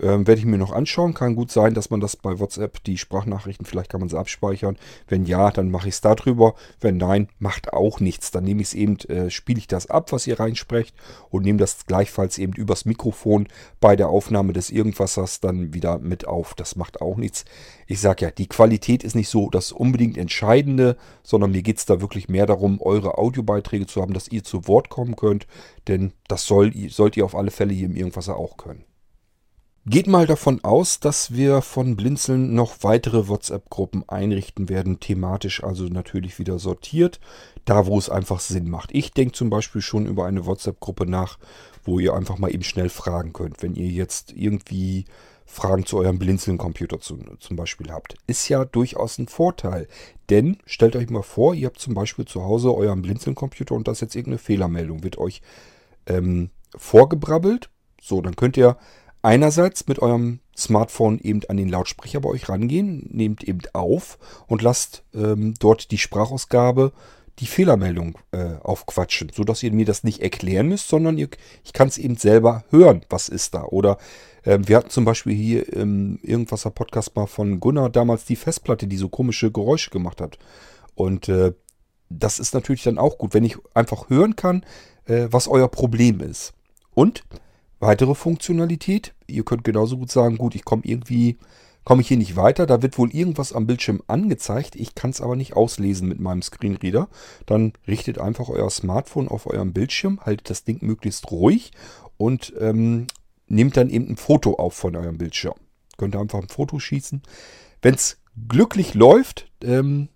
Ähm, 0.00 0.26
Werde 0.26 0.40
ich 0.40 0.46
mir 0.46 0.58
noch 0.58 0.72
anschauen. 0.72 1.14
Kann 1.14 1.36
gut 1.36 1.50
sein, 1.50 1.74
dass 1.74 1.90
man 1.90 2.00
das 2.00 2.16
bei 2.16 2.38
WhatsApp, 2.38 2.82
die 2.84 2.98
Sprachnachrichten, 2.98 3.66
vielleicht 3.66 3.90
kann 3.90 4.00
man 4.00 4.08
sie 4.08 4.18
abspeichern. 4.18 4.76
Wenn 5.06 5.24
ja, 5.24 5.50
dann 5.50 5.70
mache 5.70 5.88
ich 5.88 5.94
es 5.94 6.00
darüber. 6.00 6.54
Wenn 6.80 6.96
nein, 6.96 7.28
macht 7.38 7.72
auch 7.72 8.00
nichts. 8.00 8.30
Dann 8.30 8.44
nehme 8.44 8.62
ich 8.62 8.68
es 8.68 8.74
eben, 8.74 8.98
äh, 9.08 9.30
spiele 9.30 9.58
ich 9.58 9.66
das 9.66 9.88
ab, 9.88 10.12
was 10.12 10.26
ihr 10.26 10.40
reinsprecht 10.40 10.94
und 11.30 11.44
nehme 11.44 11.58
das 11.58 11.86
gleichfalls 11.86 12.38
eben 12.38 12.52
übers 12.54 12.84
Mikrofon 12.84 13.48
bei 13.80 13.96
der 13.96 14.08
Aufnahme 14.08 14.52
des 14.52 14.70
Irgendwassers 14.70 15.40
dann 15.40 15.74
wieder 15.74 15.98
mit 15.98 16.26
auf. 16.26 16.54
Das 16.54 16.76
macht 16.76 17.00
auch 17.00 17.16
nichts. 17.16 17.44
Ich 17.86 18.00
sage 18.00 18.24
ja, 18.24 18.30
die 18.30 18.48
Qualität 18.48 19.04
ist 19.04 19.14
nicht 19.14 19.28
so 19.28 19.50
das 19.50 19.72
unbedingt 19.72 20.16
Entscheidende, 20.16 20.96
sondern 21.22 21.52
mir 21.52 21.62
geht 21.62 21.78
es 21.78 21.86
da 21.86 22.00
wirklich 22.00 22.28
mehr 22.28 22.46
darum, 22.46 22.80
eure 22.80 23.18
Audiobeiträge 23.18 23.86
zu 23.86 24.00
haben, 24.00 24.14
dass 24.14 24.28
ihr 24.28 24.42
zu 24.42 24.66
Wort 24.66 24.88
kommen 24.88 25.16
könnt. 25.16 25.46
Denn 25.88 26.12
das 26.28 26.46
soll, 26.46 26.72
sollt 26.88 27.16
ihr 27.16 27.24
auf 27.24 27.34
alle 27.34 27.50
Fälle 27.50 27.74
hier 27.74 27.86
im 27.86 27.96
Irgendwasser 27.96 28.36
auch 28.36 28.56
können. 28.56 28.84
Geht 29.84 30.06
mal 30.06 30.28
davon 30.28 30.62
aus, 30.62 31.00
dass 31.00 31.32
wir 31.34 31.60
von 31.60 31.96
Blinzeln 31.96 32.54
noch 32.54 32.76
weitere 32.82 33.26
WhatsApp-Gruppen 33.26 34.08
einrichten 34.08 34.68
werden, 34.68 35.00
thematisch 35.00 35.64
also 35.64 35.86
natürlich 35.86 36.38
wieder 36.38 36.60
sortiert, 36.60 37.18
da 37.64 37.84
wo 37.86 37.98
es 37.98 38.08
einfach 38.08 38.38
Sinn 38.38 38.70
macht. 38.70 38.90
Ich 38.92 39.10
denke 39.10 39.32
zum 39.32 39.50
Beispiel 39.50 39.82
schon 39.82 40.06
über 40.06 40.24
eine 40.24 40.46
WhatsApp-Gruppe 40.46 41.06
nach, 41.06 41.36
wo 41.82 41.98
ihr 41.98 42.14
einfach 42.14 42.38
mal 42.38 42.54
eben 42.54 42.62
schnell 42.62 42.90
fragen 42.90 43.32
könnt, 43.32 43.60
wenn 43.60 43.74
ihr 43.74 43.88
jetzt 43.88 44.32
irgendwie 44.32 45.04
Fragen 45.46 45.84
zu 45.84 45.98
eurem 45.98 46.20
Blinzeln-Computer 46.20 47.00
zum, 47.00 47.40
zum 47.40 47.56
Beispiel 47.56 47.90
habt. 47.90 48.14
Ist 48.28 48.48
ja 48.48 48.64
durchaus 48.64 49.18
ein 49.18 49.26
Vorteil, 49.26 49.88
denn 50.30 50.58
stellt 50.64 50.94
euch 50.94 51.10
mal 51.10 51.22
vor, 51.22 51.54
ihr 51.54 51.66
habt 51.66 51.80
zum 51.80 51.94
Beispiel 51.94 52.24
zu 52.24 52.44
Hause 52.44 52.72
euren 52.72 53.02
Blinzeln-Computer 53.02 53.74
und 53.74 53.88
da 53.88 53.92
ist 53.92 54.00
jetzt 54.00 54.14
irgendeine 54.14 54.38
Fehlermeldung, 54.38 55.02
wird 55.02 55.18
euch 55.18 55.42
ähm, 56.06 56.50
vorgebrabbelt. 56.76 57.68
So, 58.00 58.20
dann 58.20 58.36
könnt 58.36 58.56
ihr 58.56 58.76
einerseits 59.22 59.86
mit 59.86 60.00
eurem 60.00 60.40
Smartphone 60.56 61.18
eben 61.20 61.40
an 61.48 61.56
den 61.56 61.68
Lautsprecher 61.68 62.20
bei 62.20 62.28
euch 62.28 62.48
rangehen, 62.48 63.08
nehmt 63.10 63.42
eben 63.44 63.60
auf 63.72 64.18
und 64.46 64.62
lasst 64.62 65.04
ähm, 65.14 65.54
dort 65.58 65.90
die 65.90 65.98
Sprachausgabe 65.98 66.92
die 67.38 67.46
Fehlermeldung 67.46 68.18
äh, 68.32 68.56
aufquatschen, 68.62 69.30
sodass 69.34 69.62
ihr 69.62 69.72
mir 69.72 69.86
das 69.86 70.04
nicht 70.04 70.20
erklären 70.20 70.68
müsst, 70.68 70.88
sondern 70.88 71.16
ihr, 71.16 71.28
ich 71.64 71.72
kann 71.72 71.88
es 71.88 71.96
eben 71.96 72.16
selber 72.16 72.64
hören, 72.70 73.04
was 73.08 73.28
ist 73.28 73.54
da. 73.54 73.64
Oder 73.64 73.96
äh, 74.44 74.58
wir 74.62 74.76
hatten 74.76 74.90
zum 74.90 75.04
Beispiel 75.04 75.34
hier 75.34 75.72
im 75.72 76.18
Irgendwaser 76.22 76.70
Podcast 76.70 77.16
mal 77.16 77.26
von 77.26 77.58
Gunnar 77.58 77.88
damals 77.88 78.26
die 78.26 78.36
Festplatte, 78.36 78.86
die 78.86 78.98
so 78.98 79.08
komische 79.08 79.50
Geräusche 79.50 79.90
gemacht 79.90 80.20
hat. 80.20 80.38
Und 80.94 81.28
äh, 81.28 81.52
das 82.10 82.38
ist 82.38 82.52
natürlich 82.52 82.82
dann 82.82 82.98
auch 82.98 83.16
gut, 83.16 83.32
wenn 83.32 83.44
ich 83.44 83.56
einfach 83.72 84.10
hören 84.10 84.36
kann, 84.36 84.64
äh, 85.06 85.28
was 85.30 85.48
euer 85.48 85.68
Problem 85.68 86.20
ist. 86.20 86.52
Und 86.94 87.24
Weitere 87.82 88.14
Funktionalität, 88.14 89.12
ihr 89.26 89.44
könnt 89.44 89.64
genauso 89.64 89.98
gut 89.98 90.08
sagen, 90.08 90.38
gut, 90.38 90.54
ich 90.54 90.64
komme 90.64 90.82
irgendwie, 90.84 91.36
komme 91.82 92.00
ich 92.00 92.06
hier 92.06 92.16
nicht 92.16 92.36
weiter, 92.36 92.64
da 92.64 92.80
wird 92.80 92.96
wohl 92.96 93.10
irgendwas 93.10 93.52
am 93.52 93.66
Bildschirm 93.66 94.04
angezeigt, 94.06 94.76
ich 94.76 94.94
kann 94.94 95.10
es 95.10 95.20
aber 95.20 95.34
nicht 95.34 95.54
auslesen 95.54 96.08
mit 96.08 96.20
meinem 96.20 96.42
Screenreader. 96.42 97.08
Dann 97.44 97.72
richtet 97.88 98.20
einfach 98.20 98.48
euer 98.48 98.70
Smartphone 98.70 99.26
auf 99.26 99.48
eurem 99.48 99.72
Bildschirm, 99.72 100.20
haltet 100.20 100.48
das 100.48 100.62
Ding 100.62 100.78
möglichst 100.80 101.32
ruhig 101.32 101.72
und 102.18 102.52
ähm, 102.60 103.08
nehmt 103.48 103.76
dann 103.76 103.90
eben 103.90 104.10
ein 104.10 104.16
Foto 104.16 104.54
auf 104.54 104.74
von 104.74 104.94
eurem 104.94 105.18
Bildschirm. 105.18 105.56
Könnt 105.96 106.14
ihr 106.14 106.20
einfach 106.20 106.38
ein 106.38 106.48
Foto 106.48 106.78
schießen. 106.78 107.20
Wenn 107.82 107.94
es 107.94 108.18
glücklich 108.48 108.94
läuft, 108.94 109.50
ähm, 109.60 110.08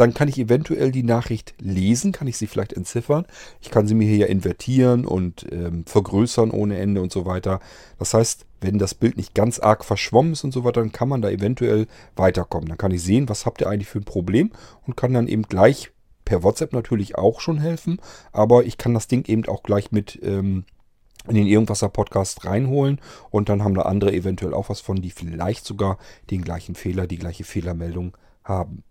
dann 0.00 0.14
kann 0.14 0.28
ich 0.28 0.38
eventuell 0.38 0.92
die 0.92 1.02
Nachricht 1.02 1.54
lesen, 1.60 2.12
kann 2.12 2.26
ich 2.26 2.38
sie 2.38 2.46
vielleicht 2.46 2.72
entziffern. 2.72 3.26
Ich 3.60 3.70
kann 3.70 3.86
sie 3.86 3.94
mir 3.94 4.08
hier 4.08 4.16
ja 4.16 4.26
invertieren 4.26 5.04
und 5.04 5.46
ähm, 5.52 5.84
vergrößern 5.84 6.50
ohne 6.50 6.78
Ende 6.78 7.02
und 7.02 7.12
so 7.12 7.26
weiter. 7.26 7.60
Das 7.98 8.14
heißt, 8.14 8.46
wenn 8.62 8.78
das 8.78 8.94
Bild 8.94 9.18
nicht 9.18 9.34
ganz 9.34 9.58
arg 9.58 9.84
verschwommen 9.84 10.32
ist 10.32 10.42
und 10.42 10.52
so 10.52 10.64
weiter, 10.64 10.80
dann 10.80 10.92
kann 10.92 11.10
man 11.10 11.20
da 11.20 11.28
eventuell 11.28 11.86
weiterkommen. 12.16 12.70
Dann 12.70 12.78
kann 12.78 12.92
ich 12.92 13.02
sehen, 13.02 13.28
was 13.28 13.44
habt 13.44 13.60
ihr 13.60 13.68
eigentlich 13.68 13.88
für 13.88 13.98
ein 13.98 14.04
Problem 14.04 14.52
und 14.86 14.96
kann 14.96 15.12
dann 15.12 15.28
eben 15.28 15.42
gleich 15.42 15.90
per 16.24 16.42
WhatsApp 16.42 16.72
natürlich 16.72 17.18
auch 17.18 17.40
schon 17.40 17.58
helfen. 17.58 18.00
Aber 18.32 18.64
ich 18.64 18.78
kann 18.78 18.94
das 18.94 19.06
Ding 19.06 19.26
eben 19.26 19.46
auch 19.48 19.62
gleich 19.62 19.92
mit 19.92 20.18
ähm, 20.22 20.64
in 21.28 21.34
den 21.34 21.46
Irgendwasser 21.46 21.90
Podcast 21.90 22.46
reinholen 22.46 23.02
und 23.30 23.50
dann 23.50 23.62
haben 23.62 23.74
da 23.74 23.82
andere 23.82 24.14
eventuell 24.14 24.54
auch 24.54 24.70
was 24.70 24.80
von, 24.80 25.02
die 25.02 25.10
vielleicht 25.10 25.66
sogar 25.66 25.98
den 26.30 26.40
gleichen 26.40 26.74
Fehler, 26.74 27.06
die 27.06 27.18
gleiche 27.18 27.44
Fehlermeldung 27.44 28.16
haben. 28.44 28.82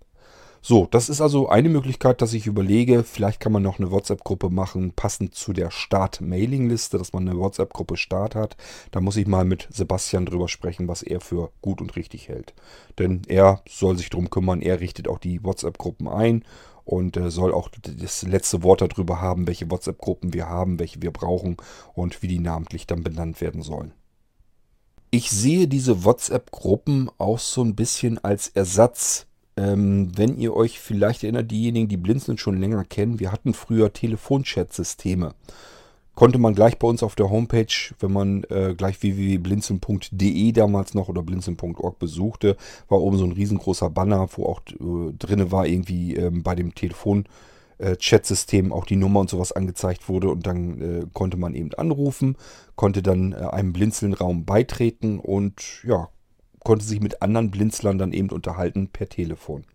So, 0.62 0.88
das 0.92 1.08
ist 1.08 1.22
also 1.22 1.48
eine 1.48 1.70
Möglichkeit, 1.70 2.22
dass 2.22 2.34
ich 2.34 2.46
überlege, 2.46 3.04
vielleicht 3.04 3.40
kann 3.40 3.54
man 3.54 3.64
noch 3.64 3.80
eine 3.80 3.92
WhatsApp-Gruppe 3.92 4.50
machen, 4.50 4.92
passend 4.94 5.34
zu 5.34 5.54
der 5.54 5.72
Start-Mailing-Liste, 5.72 6.98
dass 6.98 7.14
man 7.14 7.28
eine 7.28 7.40
WhatsApp-Gruppe 7.40 7.96
Start 7.96 8.36
hat. 8.36 8.58
Da 8.92 9.00
muss 9.00 9.16
ich 9.16 9.26
mal 9.26 9.46
mit 9.46 9.70
Sebastian 9.72 10.26
drüber 10.26 10.50
sprechen, 10.50 10.90
was 10.90 11.02
er 11.02 11.22
für 11.22 11.52
gut 11.62 11.80
und 11.80 11.96
richtig 11.96 12.28
hält. 12.28 12.54
Denn 12.98 13.22
er 13.28 13.62
soll 13.70 13.98
sich 13.98 14.10
darum 14.10 14.30
kümmern, 14.30 14.62
er 14.62 14.82
richtet 14.82 15.08
auch 15.08 15.20
die 15.20 15.44
WhatsApp-Gruppen 15.44 16.10
ein 16.10 16.44
und 16.84 17.16
äh, 17.16 17.32
soll 17.32 17.54
auch 17.54 17.70
das 17.70 18.24
letzte 18.24 18.62
Wort 18.64 18.82
darüber 18.82 19.22
haben, 19.22 19.48
welche 19.48 19.72
WhatsApp-Gruppen 19.72 20.34
wir 20.34 20.50
haben, 20.50 20.80
welche 20.80 21.02
wir 21.02 21.12
brauchen 21.12 21.56
und 21.94 22.22
wie 22.22 22.28
die 22.28 22.40
namentlich 22.40 22.86
dann 22.86 23.04
benannt 23.04 23.40
werden 23.40 23.62
sollen. 23.62 23.94
Ich 25.12 25.32
sehe 25.32 25.68
diese 25.68 26.04
WhatsApp-Gruppen 26.04 27.10
auch 27.18 27.40
so 27.40 27.64
ein 27.64 27.76
bisschen 27.76 28.24
als 28.24 28.50
Ersatz. 28.50 29.26
Ähm, 29.60 30.12
wenn 30.16 30.38
ihr 30.38 30.56
euch 30.56 30.80
vielleicht 30.80 31.24
erinnert, 31.24 31.52
diejenigen, 31.52 31.90
die 31.90 31.98
Blinzeln 31.98 32.38
schon 32.38 32.60
länger 32.60 32.86
kennen, 32.86 33.20
wir 33.20 33.32
hatten 33.32 33.54
früher 33.54 33.92
Telefonchat-Systeme. 33.92 35.34
Konnte 36.16 36.38
man 36.38 36.54
gleich 36.56 36.78
bei 36.80 36.88
uns 36.88 37.04
auf 37.04 37.16
der 37.16 37.30
Homepage, 37.30 37.94
wenn 38.00 38.12
man 38.12 38.44
äh, 38.46 38.74
gleich 38.76 39.02
www.blinzeln.de 39.02 40.52
damals 40.52 40.94
noch 40.94 41.10
oder 41.10 41.24
blinzeln.org 41.24 42.00
besuchte, 42.00 42.58
war 42.88 43.02
oben 43.02 43.18
so 43.18 43.26
ein 43.26 43.32
riesengroßer 43.32 43.90
Banner, 43.90 44.28
wo 44.36 44.46
auch 44.46 44.62
äh, 44.70 45.14
drinne 45.18 45.52
war 45.52 45.66
irgendwie 45.66 46.16
ähm, 46.16 46.44
bei 46.44 46.56
dem 46.56 46.74
Telefon 46.76 47.26
äh, 47.80 47.96
Chat-System 47.96 48.72
auch 48.72 48.86
die 48.86 48.98
Nummer 48.98 49.22
und 49.22 49.30
sowas 49.30 49.52
angezeigt 49.52 50.10
wurde 50.10 50.30
und 50.30 50.46
dann 50.46 50.82
äh, 50.82 51.06
konnte 51.14 51.38
man 51.38 51.54
eben 51.54 51.74
anrufen, 51.74 52.36
konnte 52.76 53.02
dann 53.02 53.34
äh, 53.34 53.38
einem 53.38 53.74
Blinzeln-Raum 53.74 54.46
beitreten 54.46 55.20
und 55.20 55.84
ja, 55.84 56.10
konnte 56.64 56.86
sich 56.86 57.02
mit 57.02 57.22
anderen 57.22 57.52
Blinzlern 57.52 57.98
dann 57.98 58.14
eben 58.14 58.30
unterhalten 58.30 58.90
per 58.90 59.10
Telefon. 59.10 59.66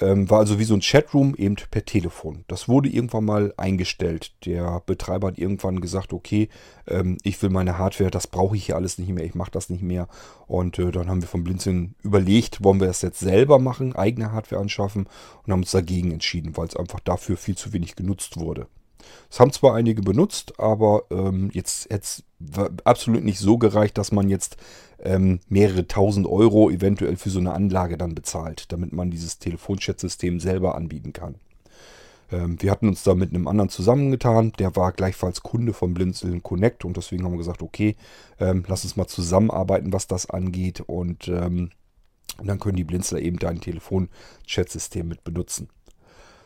Ähm, 0.00 0.28
war 0.28 0.40
also 0.40 0.58
wie 0.58 0.64
so 0.64 0.74
ein 0.74 0.80
Chatroom 0.80 1.36
eben 1.36 1.54
per 1.70 1.84
Telefon. 1.84 2.44
Das 2.48 2.68
wurde 2.68 2.88
irgendwann 2.88 3.24
mal 3.24 3.54
eingestellt. 3.56 4.32
Der 4.44 4.82
Betreiber 4.84 5.28
hat 5.28 5.38
irgendwann 5.38 5.80
gesagt, 5.80 6.12
okay, 6.12 6.48
ähm, 6.88 7.16
ich 7.22 7.40
will 7.40 7.50
meine 7.50 7.78
Hardware, 7.78 8.10
das 8.10 8.26
brauche 8.26 8.56
ich 8.56 8.66
hier 8.66 8.74
alles 8.74 8.98
nicht 8.98 9.10
mehr, 9.10 9.24
ich 9.24 9.36
mache 9.36 9.52
das 9.52 9.70
nicht 9.70 9.82
mehr. 9.82 10.08
Und 10.48 10.80
äh, 10.80 10.90
dann 10.90 11.08
haben 11.08 11.20
wir 11.20 11.28
von 11.28 11.44
Blinzeln 11.44 11.94
überlegt, 12.02 12.64
wollen 12.64 12.80
wir 12.80 12.88
das 12.88 13.02
jetzt 13.02 13.20
selber 13.20 13.60
machen, 13.60 13.94
eigene 13.94 14.32
Hardware 14.32 14.60
anschaffen 14.60 15.06
und 15.44 15.52
haben 15.52 15.60
uns 15.60 15.70
dagegen 15.70 16.10
entschieden, 16.10 16.56
weil 16.56 16.66
es 16.66 16.76
einfach 16.76 16.98
dafür 16.98 17.36
viel 17.36 17.56
zu 17.56 17.72
wenig 17.72 17.94
genutzt 17.94 18.36
wurde. 18.36 18.66
Es 19.30 19.40
haben 19.40 19.52
zwar 19.52 19.74
einige 19.74 20.02
benutzt, 20.02 20.58
aber 20.58 21.04
ähm, 21.10 21.50
jetzt 21.52 21.90
es 21.90 22.24
absolut 22.84 23.24
nicht 23.24 23.38
so 23.38 23.58
gereicht, 23.58 23.98
dass 23.98 24.12
man 24.12 24.28
jetzt 24.28 24.56
ähm, 25.02 25.40
mehrere 25.48 25.86
tausend 25.86 26.26
Euro 26.26 26.70
eventuell 26.70 27.16
für 27.16 27.30
so 27.30 27.38
eine 27.38 27.52
Anlage 27.52 27.98
dann 27.98 28.14
bezahlt, 28.14 28.72
damit 28.72 28.92
man 28.92 29.10
dieses 29.10 29.38
Telefonchat-System 29.38 30.40
selber 30.40 30.74
anbieten 30.74 31.12
kann. 31.12 31.36
Ähm, 32.32 32.60
wir 32.60 32.70
hatten 32.70 32.88
uns 32.88 33.02
da 33.02 33.14
mit 33.14 33.30
einem 33.30 33.48
anderen 33.48 33.68
zusammengetan, 33.68 34.52
der 34.58 34.76
war 34.76 34.92
gleichfalls 34.92 35.42
Kunde 35.42 35.72
von 35.72 35.94
Blinzeln 35.94 36.42
Connect 36.42 36.84
und 36.84 36.96
deswegen 36.96 37.24
haben 37.24 37.32
wir 37.32 37.38
gesagt, 37.38 37.62
okay, 37.62 37.96
ähm, 38.40 38.64
lass 38.66 38.84
uns 38.84 38.96
mal 38.96 39.06
zusammenarbeiten, 39.06 39.92
was 39.92 40.06
das 40.06 40.28
angeht 40.28 40.80
und, 40.80 41.28
ähm, 41.28 41.70
und 42.38 42.46
dann 42.46 42.58
können 42.58 42.76
die 42.76 42.84
Blinzler 42.84 43.20
eben 43.20 43.38
dein 43.38 43.60
Telefonchat-System 43.60 45.06
mit 45.06 45.22
benutzen. 45.22 45.68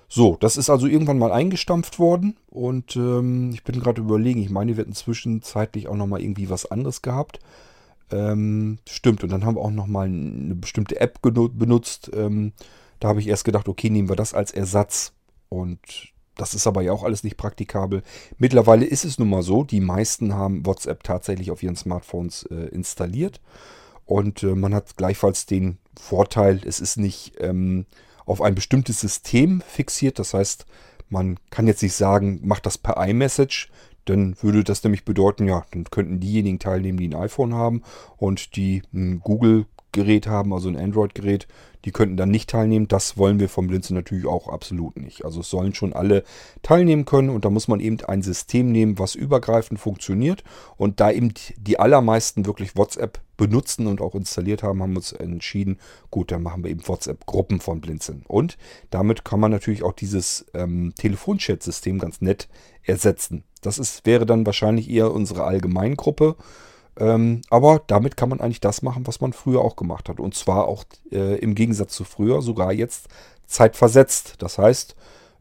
So, 0.08 0.36
das 0.40 0.56
ist 0.56 0.70
also 0.70 0.86
irgendwann 0.86 1.18
mal 1.18 1.32
eingestampft 1.32 1.98
worden 1.98 2.36
und 2.48 2.96
ähm, 2.96 3.50
ich 3.52 3.62
bin 3.62 3.78
gerade 3.78 4.00
überlegen, 4.00 4.42
ich 4.42 4.48
meine, 4.48 4.76
wir 4.76 4.82
hätten 4.82 4.94
zwischenzeitlich 4.94 5.86
auch 5.86 5.96
nochmal 5.96 6.22
irgendwie 6.22 6.48
was 6.48 6.70
anderes 6.70 7.02
gehabt. 7.02 7.40
Ähm, 8.10 8.78
stimmt, 8.88 9.22
und 9.22 9.30
dann 9.30 9.44
haben 9.44 9.56
wir 9.56 9.60
auch 9.60 9.70
nochmal 9.70 10.06
eine 10.06 10.54
bestimmte 10.54 10.98
App 11.00 11.20
benutzt. 11.20 12.10
Ähm, 12.14 12.52
da 13.00 13.08
habe 13.08 13.20
ich 13.20 13.28
erst 13.28 13.44
gedacht, 13.44 13.68
okay, 13.68 13.90
nehmen 13.90 14.08
wir 14.08 14.16
das 14.16 14.32
als 14.32 14.50
Ersatz. 14.50 15.12
Und 15.50 15.78
das 16.36 16.54
ist 16.54 16.66
aber 16.66 16.82
ja 16.82 16.92
auch 16.92 17.04
alles 17.04 17.22
nicht 17.22 17.36
praktikabel. 17.36 18.02
Mittlerweile 18.38 18.86
ist 18.86 19.04
es 19.04 19.18
nun 19.18 19.28
mal 19.28 19.42
so, 19.42 19.62
die 19.62 19.80
meisten 19.80 20.34
haben 20.34 20.64
WhatsApp 20.64 21.04
tatsächlich 21.04 21.50
auf 21.50 21.62
ihren 21.62 21.76
Smartphones 21.76 22.44
äh, 22.44 22.68
installiert. 22.68 23.40
Und 24.06 24.42
äh, 24.42 24.54
man 24.54 24.74
hat 24.74 24.96
gleichfalls 24.96 25.44
den 25.44 25.76
Vorteil, 26.00 26.60
es 26.64 26.80
ist 26.80 26.96
nicht 26.96 27.34
ähm, 27.40 27.84
auf 28.28 28.42
ein 28.42 28.54
bestimmtes 28.54 29.00
System 29.00 29.62
fixiert. 29.66 30.18
Das 30.18 30.34
heißt, 30.34 30.66
man 31.08 31.38
kann 31.50 31.66
jetzt 31.66 31.82
nicht 31.82 31.94
sagen, 31.94 32.40
mach 32.42 32.60
das 32.60 32.78
per 32.78 32.96
iMessage. 33.08 33.70
Dann 34.04 34.36
würde 34.40 34.64
das 34.64 34.82
nämlich 34.84 35.04
bedeuten, 35.04 35.46
ja, 35.46 35.64
dann 35.70 35.84
könnten 35.84 36.20
diejenigen 36.20 36.58
teilnehmen, 36.58 36.98
die 36.98 37.08
ein 37.08 37.14
iPhone 37.14 37.54
haben 37.54 37.82
und 38.16 38.56
die 38.56 38.82
ein 38.94 39.20
Google-Gerät 39.20 40.26
haben, 40.26 40.52
also 40.54 40.68
ein 40.68 40.76
Android-Gerät, 40.76 41.46
die 41.84 41.92
könnten 41.92 42.16
dann 42.16 42.30
nicht 42.30 42.50
teilnehmen. 42.50 42.88
Das 42.88 43.16
wollen 43.16 43.40
wir 43.40 43.48
vom 43.48 43.66
Blinzen 43.66 43.94
natürlich 43.94 44.26
auch 44.26 44.48
absolut 44.48 44.96
nicht. 44.96 45.24
Also 45.24 45.40
es 45.40 45.50
sollen 45.50 45.74
schon 45.74 45.92
alle 45.92 46.24
teilnehmen 46.62 47.04
können 47.04 47.30
und 47.30 47.44
da 47.44 47.50
muss 47.50 47.68
man 47.68 47.80
eben 47.80 47.98
ein 48.06 48.22
System 48.22 48.72
nehmen, 48.72 48.98
was 48.98 49.14
übergreifend 49.14 49.80
funktioniert. 49.80 50.44
Und 50.76 51.00
da 51.00 51.10
eben 51.10 51.32
die 51.56 51.78
allermeisten 51.78 52.46
wirklich 52.46 52.76
WhatsApp 52.76 53.20
benutzen 53.36 53.86
und 53.86 54.00
auch 54.00 54.14
installiert 54.14 54.62
haben, 54.62 54.82
haben 54.82 54.92
wir 54.92 54.98
uns 54.98 55.12
entschieden, 55.12 55.78
gut, 56.10 56.32
dann 56.32 56.42
machen 56.42 56.64
wir 56.64 56.70
eben 56.70 56.86
WhatsApp-Gruppen 56.86 57.60
von 57.60 57.80
Blinzeln. 57.80 58.24
Und 58.26 58.58
damit 58.90 59.24
kann 59.24 59.40
man 59.40 59.50
natürlich 59.50 59.82
auch 59.82 59.92
dieses 59.92 60.46
ähm, 60.54 60.92
Telefonchat-System 60.96 61.98
ganz 61.98 62.20
nett 62.20 62.48
ersetzen. 62.82 63.44
Das 63.62 63.78
ist, 63.78 64.04
wäre 64.06 64.26
dann 64.26 64.44
wahrscheinlich 64.44 64.90
eher 64.90 65.12
unsere 65.12 65.44
Allgemeingruppe. 65.44 66.36
Ähm, 66.98 67.42
aber 67.48 67.82
damit 67.86 68.16
kann 68.16 68.28
man 68.28 68.40
eigentlich 68.40 68.60
das 68.60 68.82
machen, 68.82 69.06
was 69.06 69.20
man 69.20 69.32
früher 69.32 69.60
auch 69.60 69.76
gemacht 69.76 70.08
hat. 70.08 70.18
Und 70.20 70.34
zwar 70.34 70.66
auch 70.66 70.84
äh, 71.12 71.38
im 71.38 71.54
Gegensatz 71.54 71.94
zu 71.94 72.04
früher 72.04 72.42
sogar 72.42 72.72
jetzt 72.72 73.08
zeitversetzt. 73.46 74.34
Das 74.38 74.58
heißt, 74.58 74.96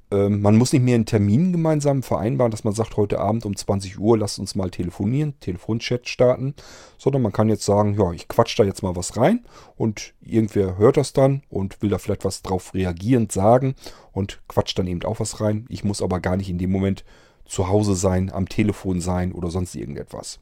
ähm, 0.10 0.42
man 0.42 0.56
muss 0.56 0.72
nicht 0.72 0.84
mehr 0.84 0.96
einen 0.96 1.06
Termin 1.06 1.52
gemeinsam 1.52 2.02
vereinbaren, 2.02 2.52
dass 2.52 2.64
man 2.64 2.74
sagt, 2.74 2.96
heute 2.96 3.20
Abend 3.20 3.46
um 3.46 3.56
20 3.56 4.00
Uhr 4.00 4.18
lasst 4.18 4.40
uns 4.40 4.56
mal 4.56 4.70
telefonieren, 4.70 5.34
Telefonchat 5.42 6.08
starten, 6.08 6.54
sondern 6.98 7.22
man 7.22 7.34
kann 7.34 7.50
jetzt 7.50 7.66
sagen, 7.66 7.96
ja, 8.00 8.12
ich 8.14 8.28
quatsch 8.28 8.58
da 8.58 8.64
jetzt 8.64 8.84
mal 8.84 8.96
was 8.96 9.18
rein 9.18 9.44
und 9.76 10.14
irgendwer 10.22 10.78
hört 10.78 10.98
das 10.98 11.12
dann 11.12 11.42
und 11.50 11.82
will 11.82 11.90
da 11.90 11.98
vielleicht 11.98 12.24
was 12.24 12.42
drauf 12.42 12.74
reagierend 12.74 13.32
sagen 13.32 13.76
und 14.14 14.40
quatscht 14.48 14.80
dann 14.80 14.88
eben 14.88 15.04
auch 15.04 15.20
was 15.20 15.42
rein. 15.42 15.66
Ich 15.70 15.84
muss 15.84 16.02
aber 16.02 16.22
gar 16.22 16.38
nicht 16.38 16.50
in 16.50 16.58
dem 16.58 16.72
Moment 16.72 17.04
zu 17.46 17.68
Hause 17.68 17.96
sein, 17.96 18.32
am 18.32 18.48
Telefon 18.48 19.02
sein 19.02 19.34
oder 19.34 19.50
sonst 19.50 19.76
irgendetwas. 19.76 20.40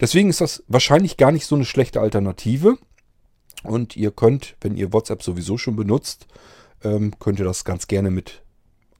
Deswegen 0.00 0.28
ist 0.28 0.40
das 0.40 0.62
wahrscheinlich 0.68 1.16
gar 1.16 1.32
nicht 1.32 1.46
so 1.46 1.54
eine 1.54 1.64
schlechte 1.64 2.00
Alternative. 2.00 2.78
Und 3.62 3.96
ihr 3.96 4.10
könnt, 4.10 4.56
wenn 4.60 4.76
ihr 4.76 4.92
WhatsApp 4.92 5.22
sowieso 5.22 5.58
schon 5.58 5.76
benutzt, 5.76 6.26
ähm, 6.84 7.18
könnt 7.18 7.38
ihr 7.38 7.44
das 7.44 7.64
ganz 7.64 7.86
gerne 7.86 8.10
mit 8.10 8.42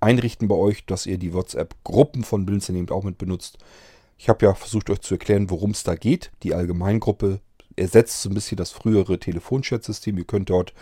einrichten 0.01 0.49
bei 0.49 0.55
euch, 0.55 0.87
dass 0.87 1.07
ihr 1.07 1.19
die 1.19 1.33
WhatsApp-Gruppen 1.33 2.25
von 2.25 2.47
Blinzeln 2.47 2.79
eben 2.79 2.91
auch 2.91 3.05
mit 3.05 3.19
benutzt. 3.19 3.59
Ich 4.19 4.29
habe 4.29 4.47
ja 4.47 4.55
versucht 4.55 4.89
euch 4.91 5.01
zu 5.01 5.15
erklären, 5.15 5.51
worum 5.51 5.73
es 5.73 5.85
da 5.85 5.95
geht. 5.95 6.33
Die 6.43 6.55
Allgemeingruppe 6.55 7.41
ersetzt 7.77 8.23
so 8.23 8.31
ein 8.31 8.35
bisschen 8.35 8.57
das 8.57 8.73
frühere 8.73 9.19
Telefonchat-System. 9.19 10.17
Ihr 10.17 10.25
könnt 10.25 10.51
dort 10.51 10.73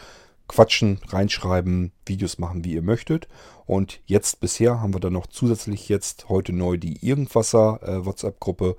quatschen, 0.46 1.00
reinschreiben, 1.08 1.92
Videos 2.06 2.38
machen, 2.38 2.64
wie 2.64 2.74
ihr 2.74 2.82
möchtet. 2.82 3.28
Und 3.66 4.00
jetzt 4.06 4.40
bisher 4.40 4.80
haben 4.80 4.94
wir 4.94 5.00
dann 5.00 5.14
noch 5.14 5.26
zusätzlich 5.26 5.88
jetzt 5.88 6.28
heute 6.28 6.52
neu 6.52 6.76
die 6.76 7.04
Irgendwasser 7.04 7.80
äh. 7.82 8.74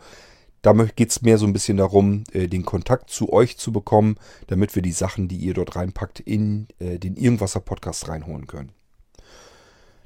Da 0.66 0.74
geht 0.74 1.12
es 1.12 1.22
mehr 1.22 1.38
so 1.38 1.46
ein 1.46 1.54
bisschen 1.54 1.78
darum, 1.78 2.24
äh, 2.32 2.48
den 2.48 2.66
Kontakt 2.66 3.12
zu 3.12 3.32
euch 3.32 3.56
zu 3.56 3.72
bekommen, 3.72 4.16
damit 4.48 4.74
wir 4.74 4.82
die 4.82 4.94
Sachen, 4.94 5.28
die 5.28 5.38
ihr 5.38 5.54
dort 5.54 5.76
reinpackt, 5.76 6.20
in 6.22 6.68
äh, 6.80 6.98
den 6.98 7.18
Irgendwasser-Podcast 7.18 8.08
reinholen 8.10 8.48
können. 8.48 8.72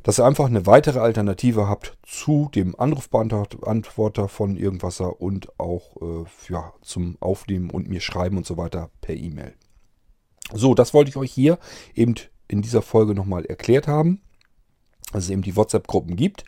Dass 0.03 0.19
ihr 0.19 0.25
einfach 0.25 0.47
eine 0.47 0.65
weitere 0.65 0.99
Alternative 0.99 1.69
habt 1.69 1.97
zu 2.03 2.49
dem 2.53 2.77
Anrufbeantworter 2.77 4.27
von 4.27 4.57
Irgendwasser 4.57 5.21
und 5.21 5.57
auch 5.61 5.95
äh, 6.01 6.25
ja, 6.51 6.73
zum 6.81 7.15
Aufnehmen 7.21 7.69
und 7.69 7.87
mir 7.87 8.01
schreiben 8.01 8.35
und 8.35 8.45
so 8.45 8.57
weiter 8.57 8.89
per 8.99 9.15
E-Mail. 9.15 9.53
So, 10.53 10.75
das 10.75 10.93
wollte 10.93 11.09
ich 11.09 11.15
euch 11.15 11.31
hier 11.31 11.57
eben 11.95 12.15
in 12.49 12.61
dieser 12.61 12.81
Folge 12.81 13.15
nochmal 13.15 13.45
erklärt 13.45 13.87
haben, 13.87 14.19
dass 15.13 15.23
es 15.23 15.29
eben 15.29 15.41
die 15.41 15.55
WhatsApp-Gruppen 15.55 16.17
gibt 16.17 16.43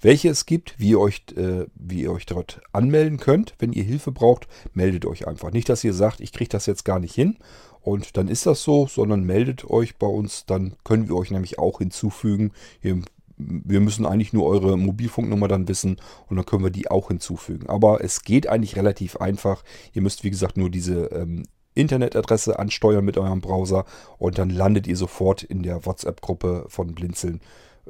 welche 0.00 0.28
es 0.28 0.46
gibt, 0.46 0.78
wie 0.78 0.90
ihr, 0.90 1.00
euch, 1.00 1.22
äh, 1.36 1.66
wie 1.74 2.02
ihr 2.02 2.12
euch 2.12 2.26
dort 2.26 2.60
anmelden 2.72 3.18
könnt. 3.18 3.54
Wenn 3.58 3.72
ihr 3.72 3.84
Hilfe 3.84 4.12
braucht, 4.12 4.48
meldet 4.72 5.06
euch 5.06 5.26
einfach. 5.26 5.52
Nicht, 5.52 5.68
dass 5.68 5.84
ihr 5.84 5.94
sagt, 5.94 6.20
ich 6.20 6.32
kriege 6.32 6.50
das 6.50 6.66
jetzt 6.66 6.84
gar 6.84 6.98
nicht 6.98 7.14
hin 7.14 7.36
und 7.84 8.16
dann 8.16 8.28
ist 8.28 8.46
das 8.46 8.62
so, 8.62 8.86
sondern 8.86 9.24
meldet 9.24 9.68
euch 9.68 9.96
bei 9.96 10.06
uns, 10.06 10.46
dann 10.46 10.74
können 10.84 11.08
wir 11.08 11.16
euch 11.16 11.30
nämlich 11.30 11.58
auch 11.58 11.78
hinzufügen. 11.78 12.52
Ihr, 12.82 13.02
wir 13.36 13.80
müssen 13.80 14.06
eigentlich 14.06 14.32
nur 14.32 14.46
eure 14.46 14.78
Mobilfunknummer 14.78 15.48
dann 15.48 15.68
wissen 15.68 15.96
und 16.28 16.36
dann 16.36 16.46
können 16.46 16.64
wir 16.64 16.70
die 16.70 16.90
auch 16.90 17.08
hinzufügen. 17.08 17.68
Aber 17.68 18.02
es 18.02 18.22
geht 18.22 18.46
eigentlich 18.46 18.76
relativ 18.76 19.16
einfach. 19.16 19.64
Ihr 19.92 20.00
müsst, 20.00 20.24
wie 20.24 20.30
gesagt, 20.30 20.56
nur 20.56 20.70
diese 20.70 21.06
ähm, 21.06 21.42
Internetadresse 21.74 22.58
ansteuern 22.58 23.04
mit 23.04 23.18
eurem 23.18 23.42
Browser 23.42 23.84
und 24.16 24.38
dann 24.38 24.48
landet 24.48 24.86
ihr 24.86 24.96
sofort 24.96 25.42
in 25.42 25.62
der 25.62 25.84
WhatsApp-Gruppe 25.84 26.64
von 26.68 26.94
Blinzeln 26.94 27.40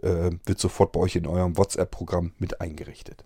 äh, 0.02 0.30
wird 0.44 0.58
sofort 0.58 0.92
bei 0.92 1.00
euch 1.00 1.16
in 1.16 1.26
eurem 1.26 1.56
WhatsApp-Programm 1.56 2.32
mit 2.38 2.60
eingerichtet. 2.60 3.24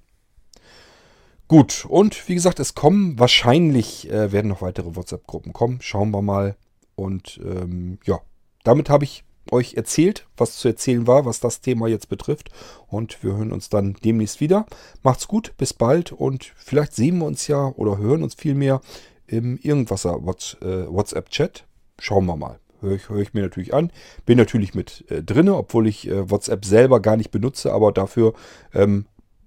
Gut, 1.49 1.87
und 1.89 2.29
wie 2.29 2.35
gesagt, 2.35 2.61
es 2.61 2.75
kommen 2.75 3.19
wahrscheinlich, 3.19 4.11
äh, 4.11 4.33
werden 4.33 4.49
noch 4.49 4.61
weitere 4.61 4.95
WhatsApp-Gruppen 4.95 5.55
kommen. 5.55 5.81
Schauen 5.81 6.11
wir 6.11 6.21
mal. 6.21 6.57
Und 6.95 7.41
ähm, 7.43 7.99
ja, 8.05 8.21
damit 8.65 8.91
habe 8.91 9.05
ich 9.05 9.25
euch 9.51 9.75
erzählt, 9.75 10.27
was 10.37 10.59
zu 10.59 10.69
erzählen 10.69 11.07
war, 11.07 11.25
was 11.25 11.41
das 11.41 11.63
Thema 11.63 11.89
jetzt 11.89 12.11
betrifft. 12.11 12.51
Und 12.87 13.23
wir 13.23 13.35
hören 13.35 13.53
uns 13.53 13.71
dann 13.71 13.97
demnächst 14.05 14.41
wieder. 14.41 14.67
Macht's 15.03 15.27
gut, 15.27 15.55
bis 15.57 15.73
bald 15.73 16.13
und 16.13 16.53
vielleicht 16.57 16.95
sehen 16.95 17.19
wir 17.19 17.27
uns 17.27 17.47
ja 17.47 17.69
oder 17.77 17.97
hören 17.97 18.23
uns 18.23 18.35
vielmehr 18.35 18.83
im 19.27 19.57
Irgendwasser 19.57 20.17
äh, 20.17 20.87
WhatsApp-Chat. 20.93 21.65
Schauen 21.99 22.27
wir 22.27 22.37
mal 22.37 22.61
höre 22.81 22.95
ich, 22.95 23.09
hör 23.09 23.19
ich 23.19 23.35
mir 23.35 23.43
natürlich 23.43 23.75
an. 23.75 23.93
Bin 24.27 24.39
natürlich 24.39 24.75
mit 24.75 25.05
äh, 25.11 25.23
drinne, 25.23 25.57
obwohl 25.57 25.87
ich 25.87 26.09
äh, 26.09 26.31
WhatsApp 26.31 26.65
selber 26.65 27.01
gar 27.01 27.17
nicht 27.17 27.31
benutze, 27.31 27.73
aber 27.73 27.93
dafür 27.93 28.35
ähm, 28.75 29.07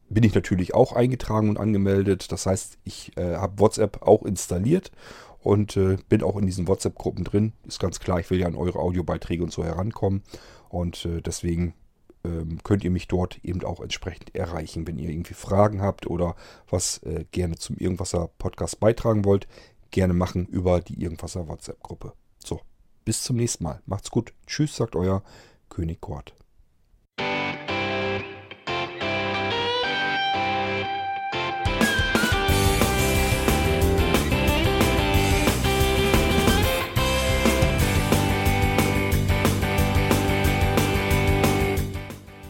bin 0.10 0.24
ich 0.24 0.36
natürlich 0.36 0.74
auch 0.74 0.94
eingetragen 0.94 1.50
und 1.50 1.58
angemeldet. 1.58 2.32
Das 2.32 2.46
heißt, 2.46 2.78
ich 2.84 3.18
äh, 3.18 3.36
habe 3.36 3.60
WhatsApp 3.60 4.02
auch 4.02 4.24
installiert 4.24 4.92
und 5.40 5.78
äh, 5.78 5.98
bin 6.10 6.24
auch 6.24 6.38
in 6.38 6.46
diesen 6.46 6.68
WhatsApp-Gruppen 6.68 7.24
drin. 7.24 7.54
Ist 7.66 7.80
ganz 7.80 8.00
klar, 8.00 8.20
ich 8.20 8.30
will 8.30 8.40
ja 8.40 8.48
an 8.48 8.56
eure 8.56 8.80
Audiobeiträge 8.80 9.44
und 9.44 9.52
so 9.52 9.64
herankommen. 9.64 10.24
Und 10.70 11.06
äh, 11.06 11.22
deswegen 11.22 11.74
ähm, 12.24 12.60
könnt 12.64 12.84
ihr 12.84 12.92
mich 12.92 13.08
dort 13.08 13.40
eben 13.44 13.64
auch 13.64 13.82
entsprechend 13.82 14.36
erreichen. 14.36 14.88
Wenn 14.88 15.00
ihr 15.00 15.10
irgendwie 15.10 15.34
Fragen 15.34 15.82
habt 15.82 16.08
oder 16.08 16.36
was 16.70 17.00
äh, 17.00 17.26
gerne 17.32 17.56
zum 17.56 17.78
Irgendwasser 17.78 18.30
Podcast 18.38 18.80
beitragen 18.80 19.26
wollt, 19.26 19.48
gerne 19.90 20.14
machen 20.14 20.46
über 20.46 20.80
die 20.80 21.02
Irgendwasser 21.02 21.48
WhatsApp-Gruppe. 21.48 22.10
So, 22.10 22.21
bis 23.12 23.24
zum 23.24 23.36
nächsten 23.36 23.66
Mal. 23.66 23.82
Macht's 23.88 24.10
gut. 24.10 24.32
Tschüss, 24.48 24.78
sagt 24.78 24.96
euer 24.96 25.22
König 25.68 26.00
Kort. 26.00 26.34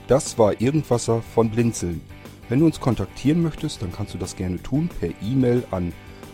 Das 0.07 0.37
war 0.37 0.61
Irgendwasser 0.61 1.23
von 1.23 1.49
Blinzeln. 1.49 2.01
Wenn 2.49 2.59
du 2.59 2.67
uns 2.67 2.79
kontaktieren 2.79 3.41
möchtest, 3.41 3.81
dann 3.81 3.91
kannst 3.91 4.13
du 4.13 4.19
das 4.19 4.35
gerne 4.35 4.61
tun 4.61 4.91
per 4.99 5.09
E-Mail 5.23 5.65
an 5.71 5.91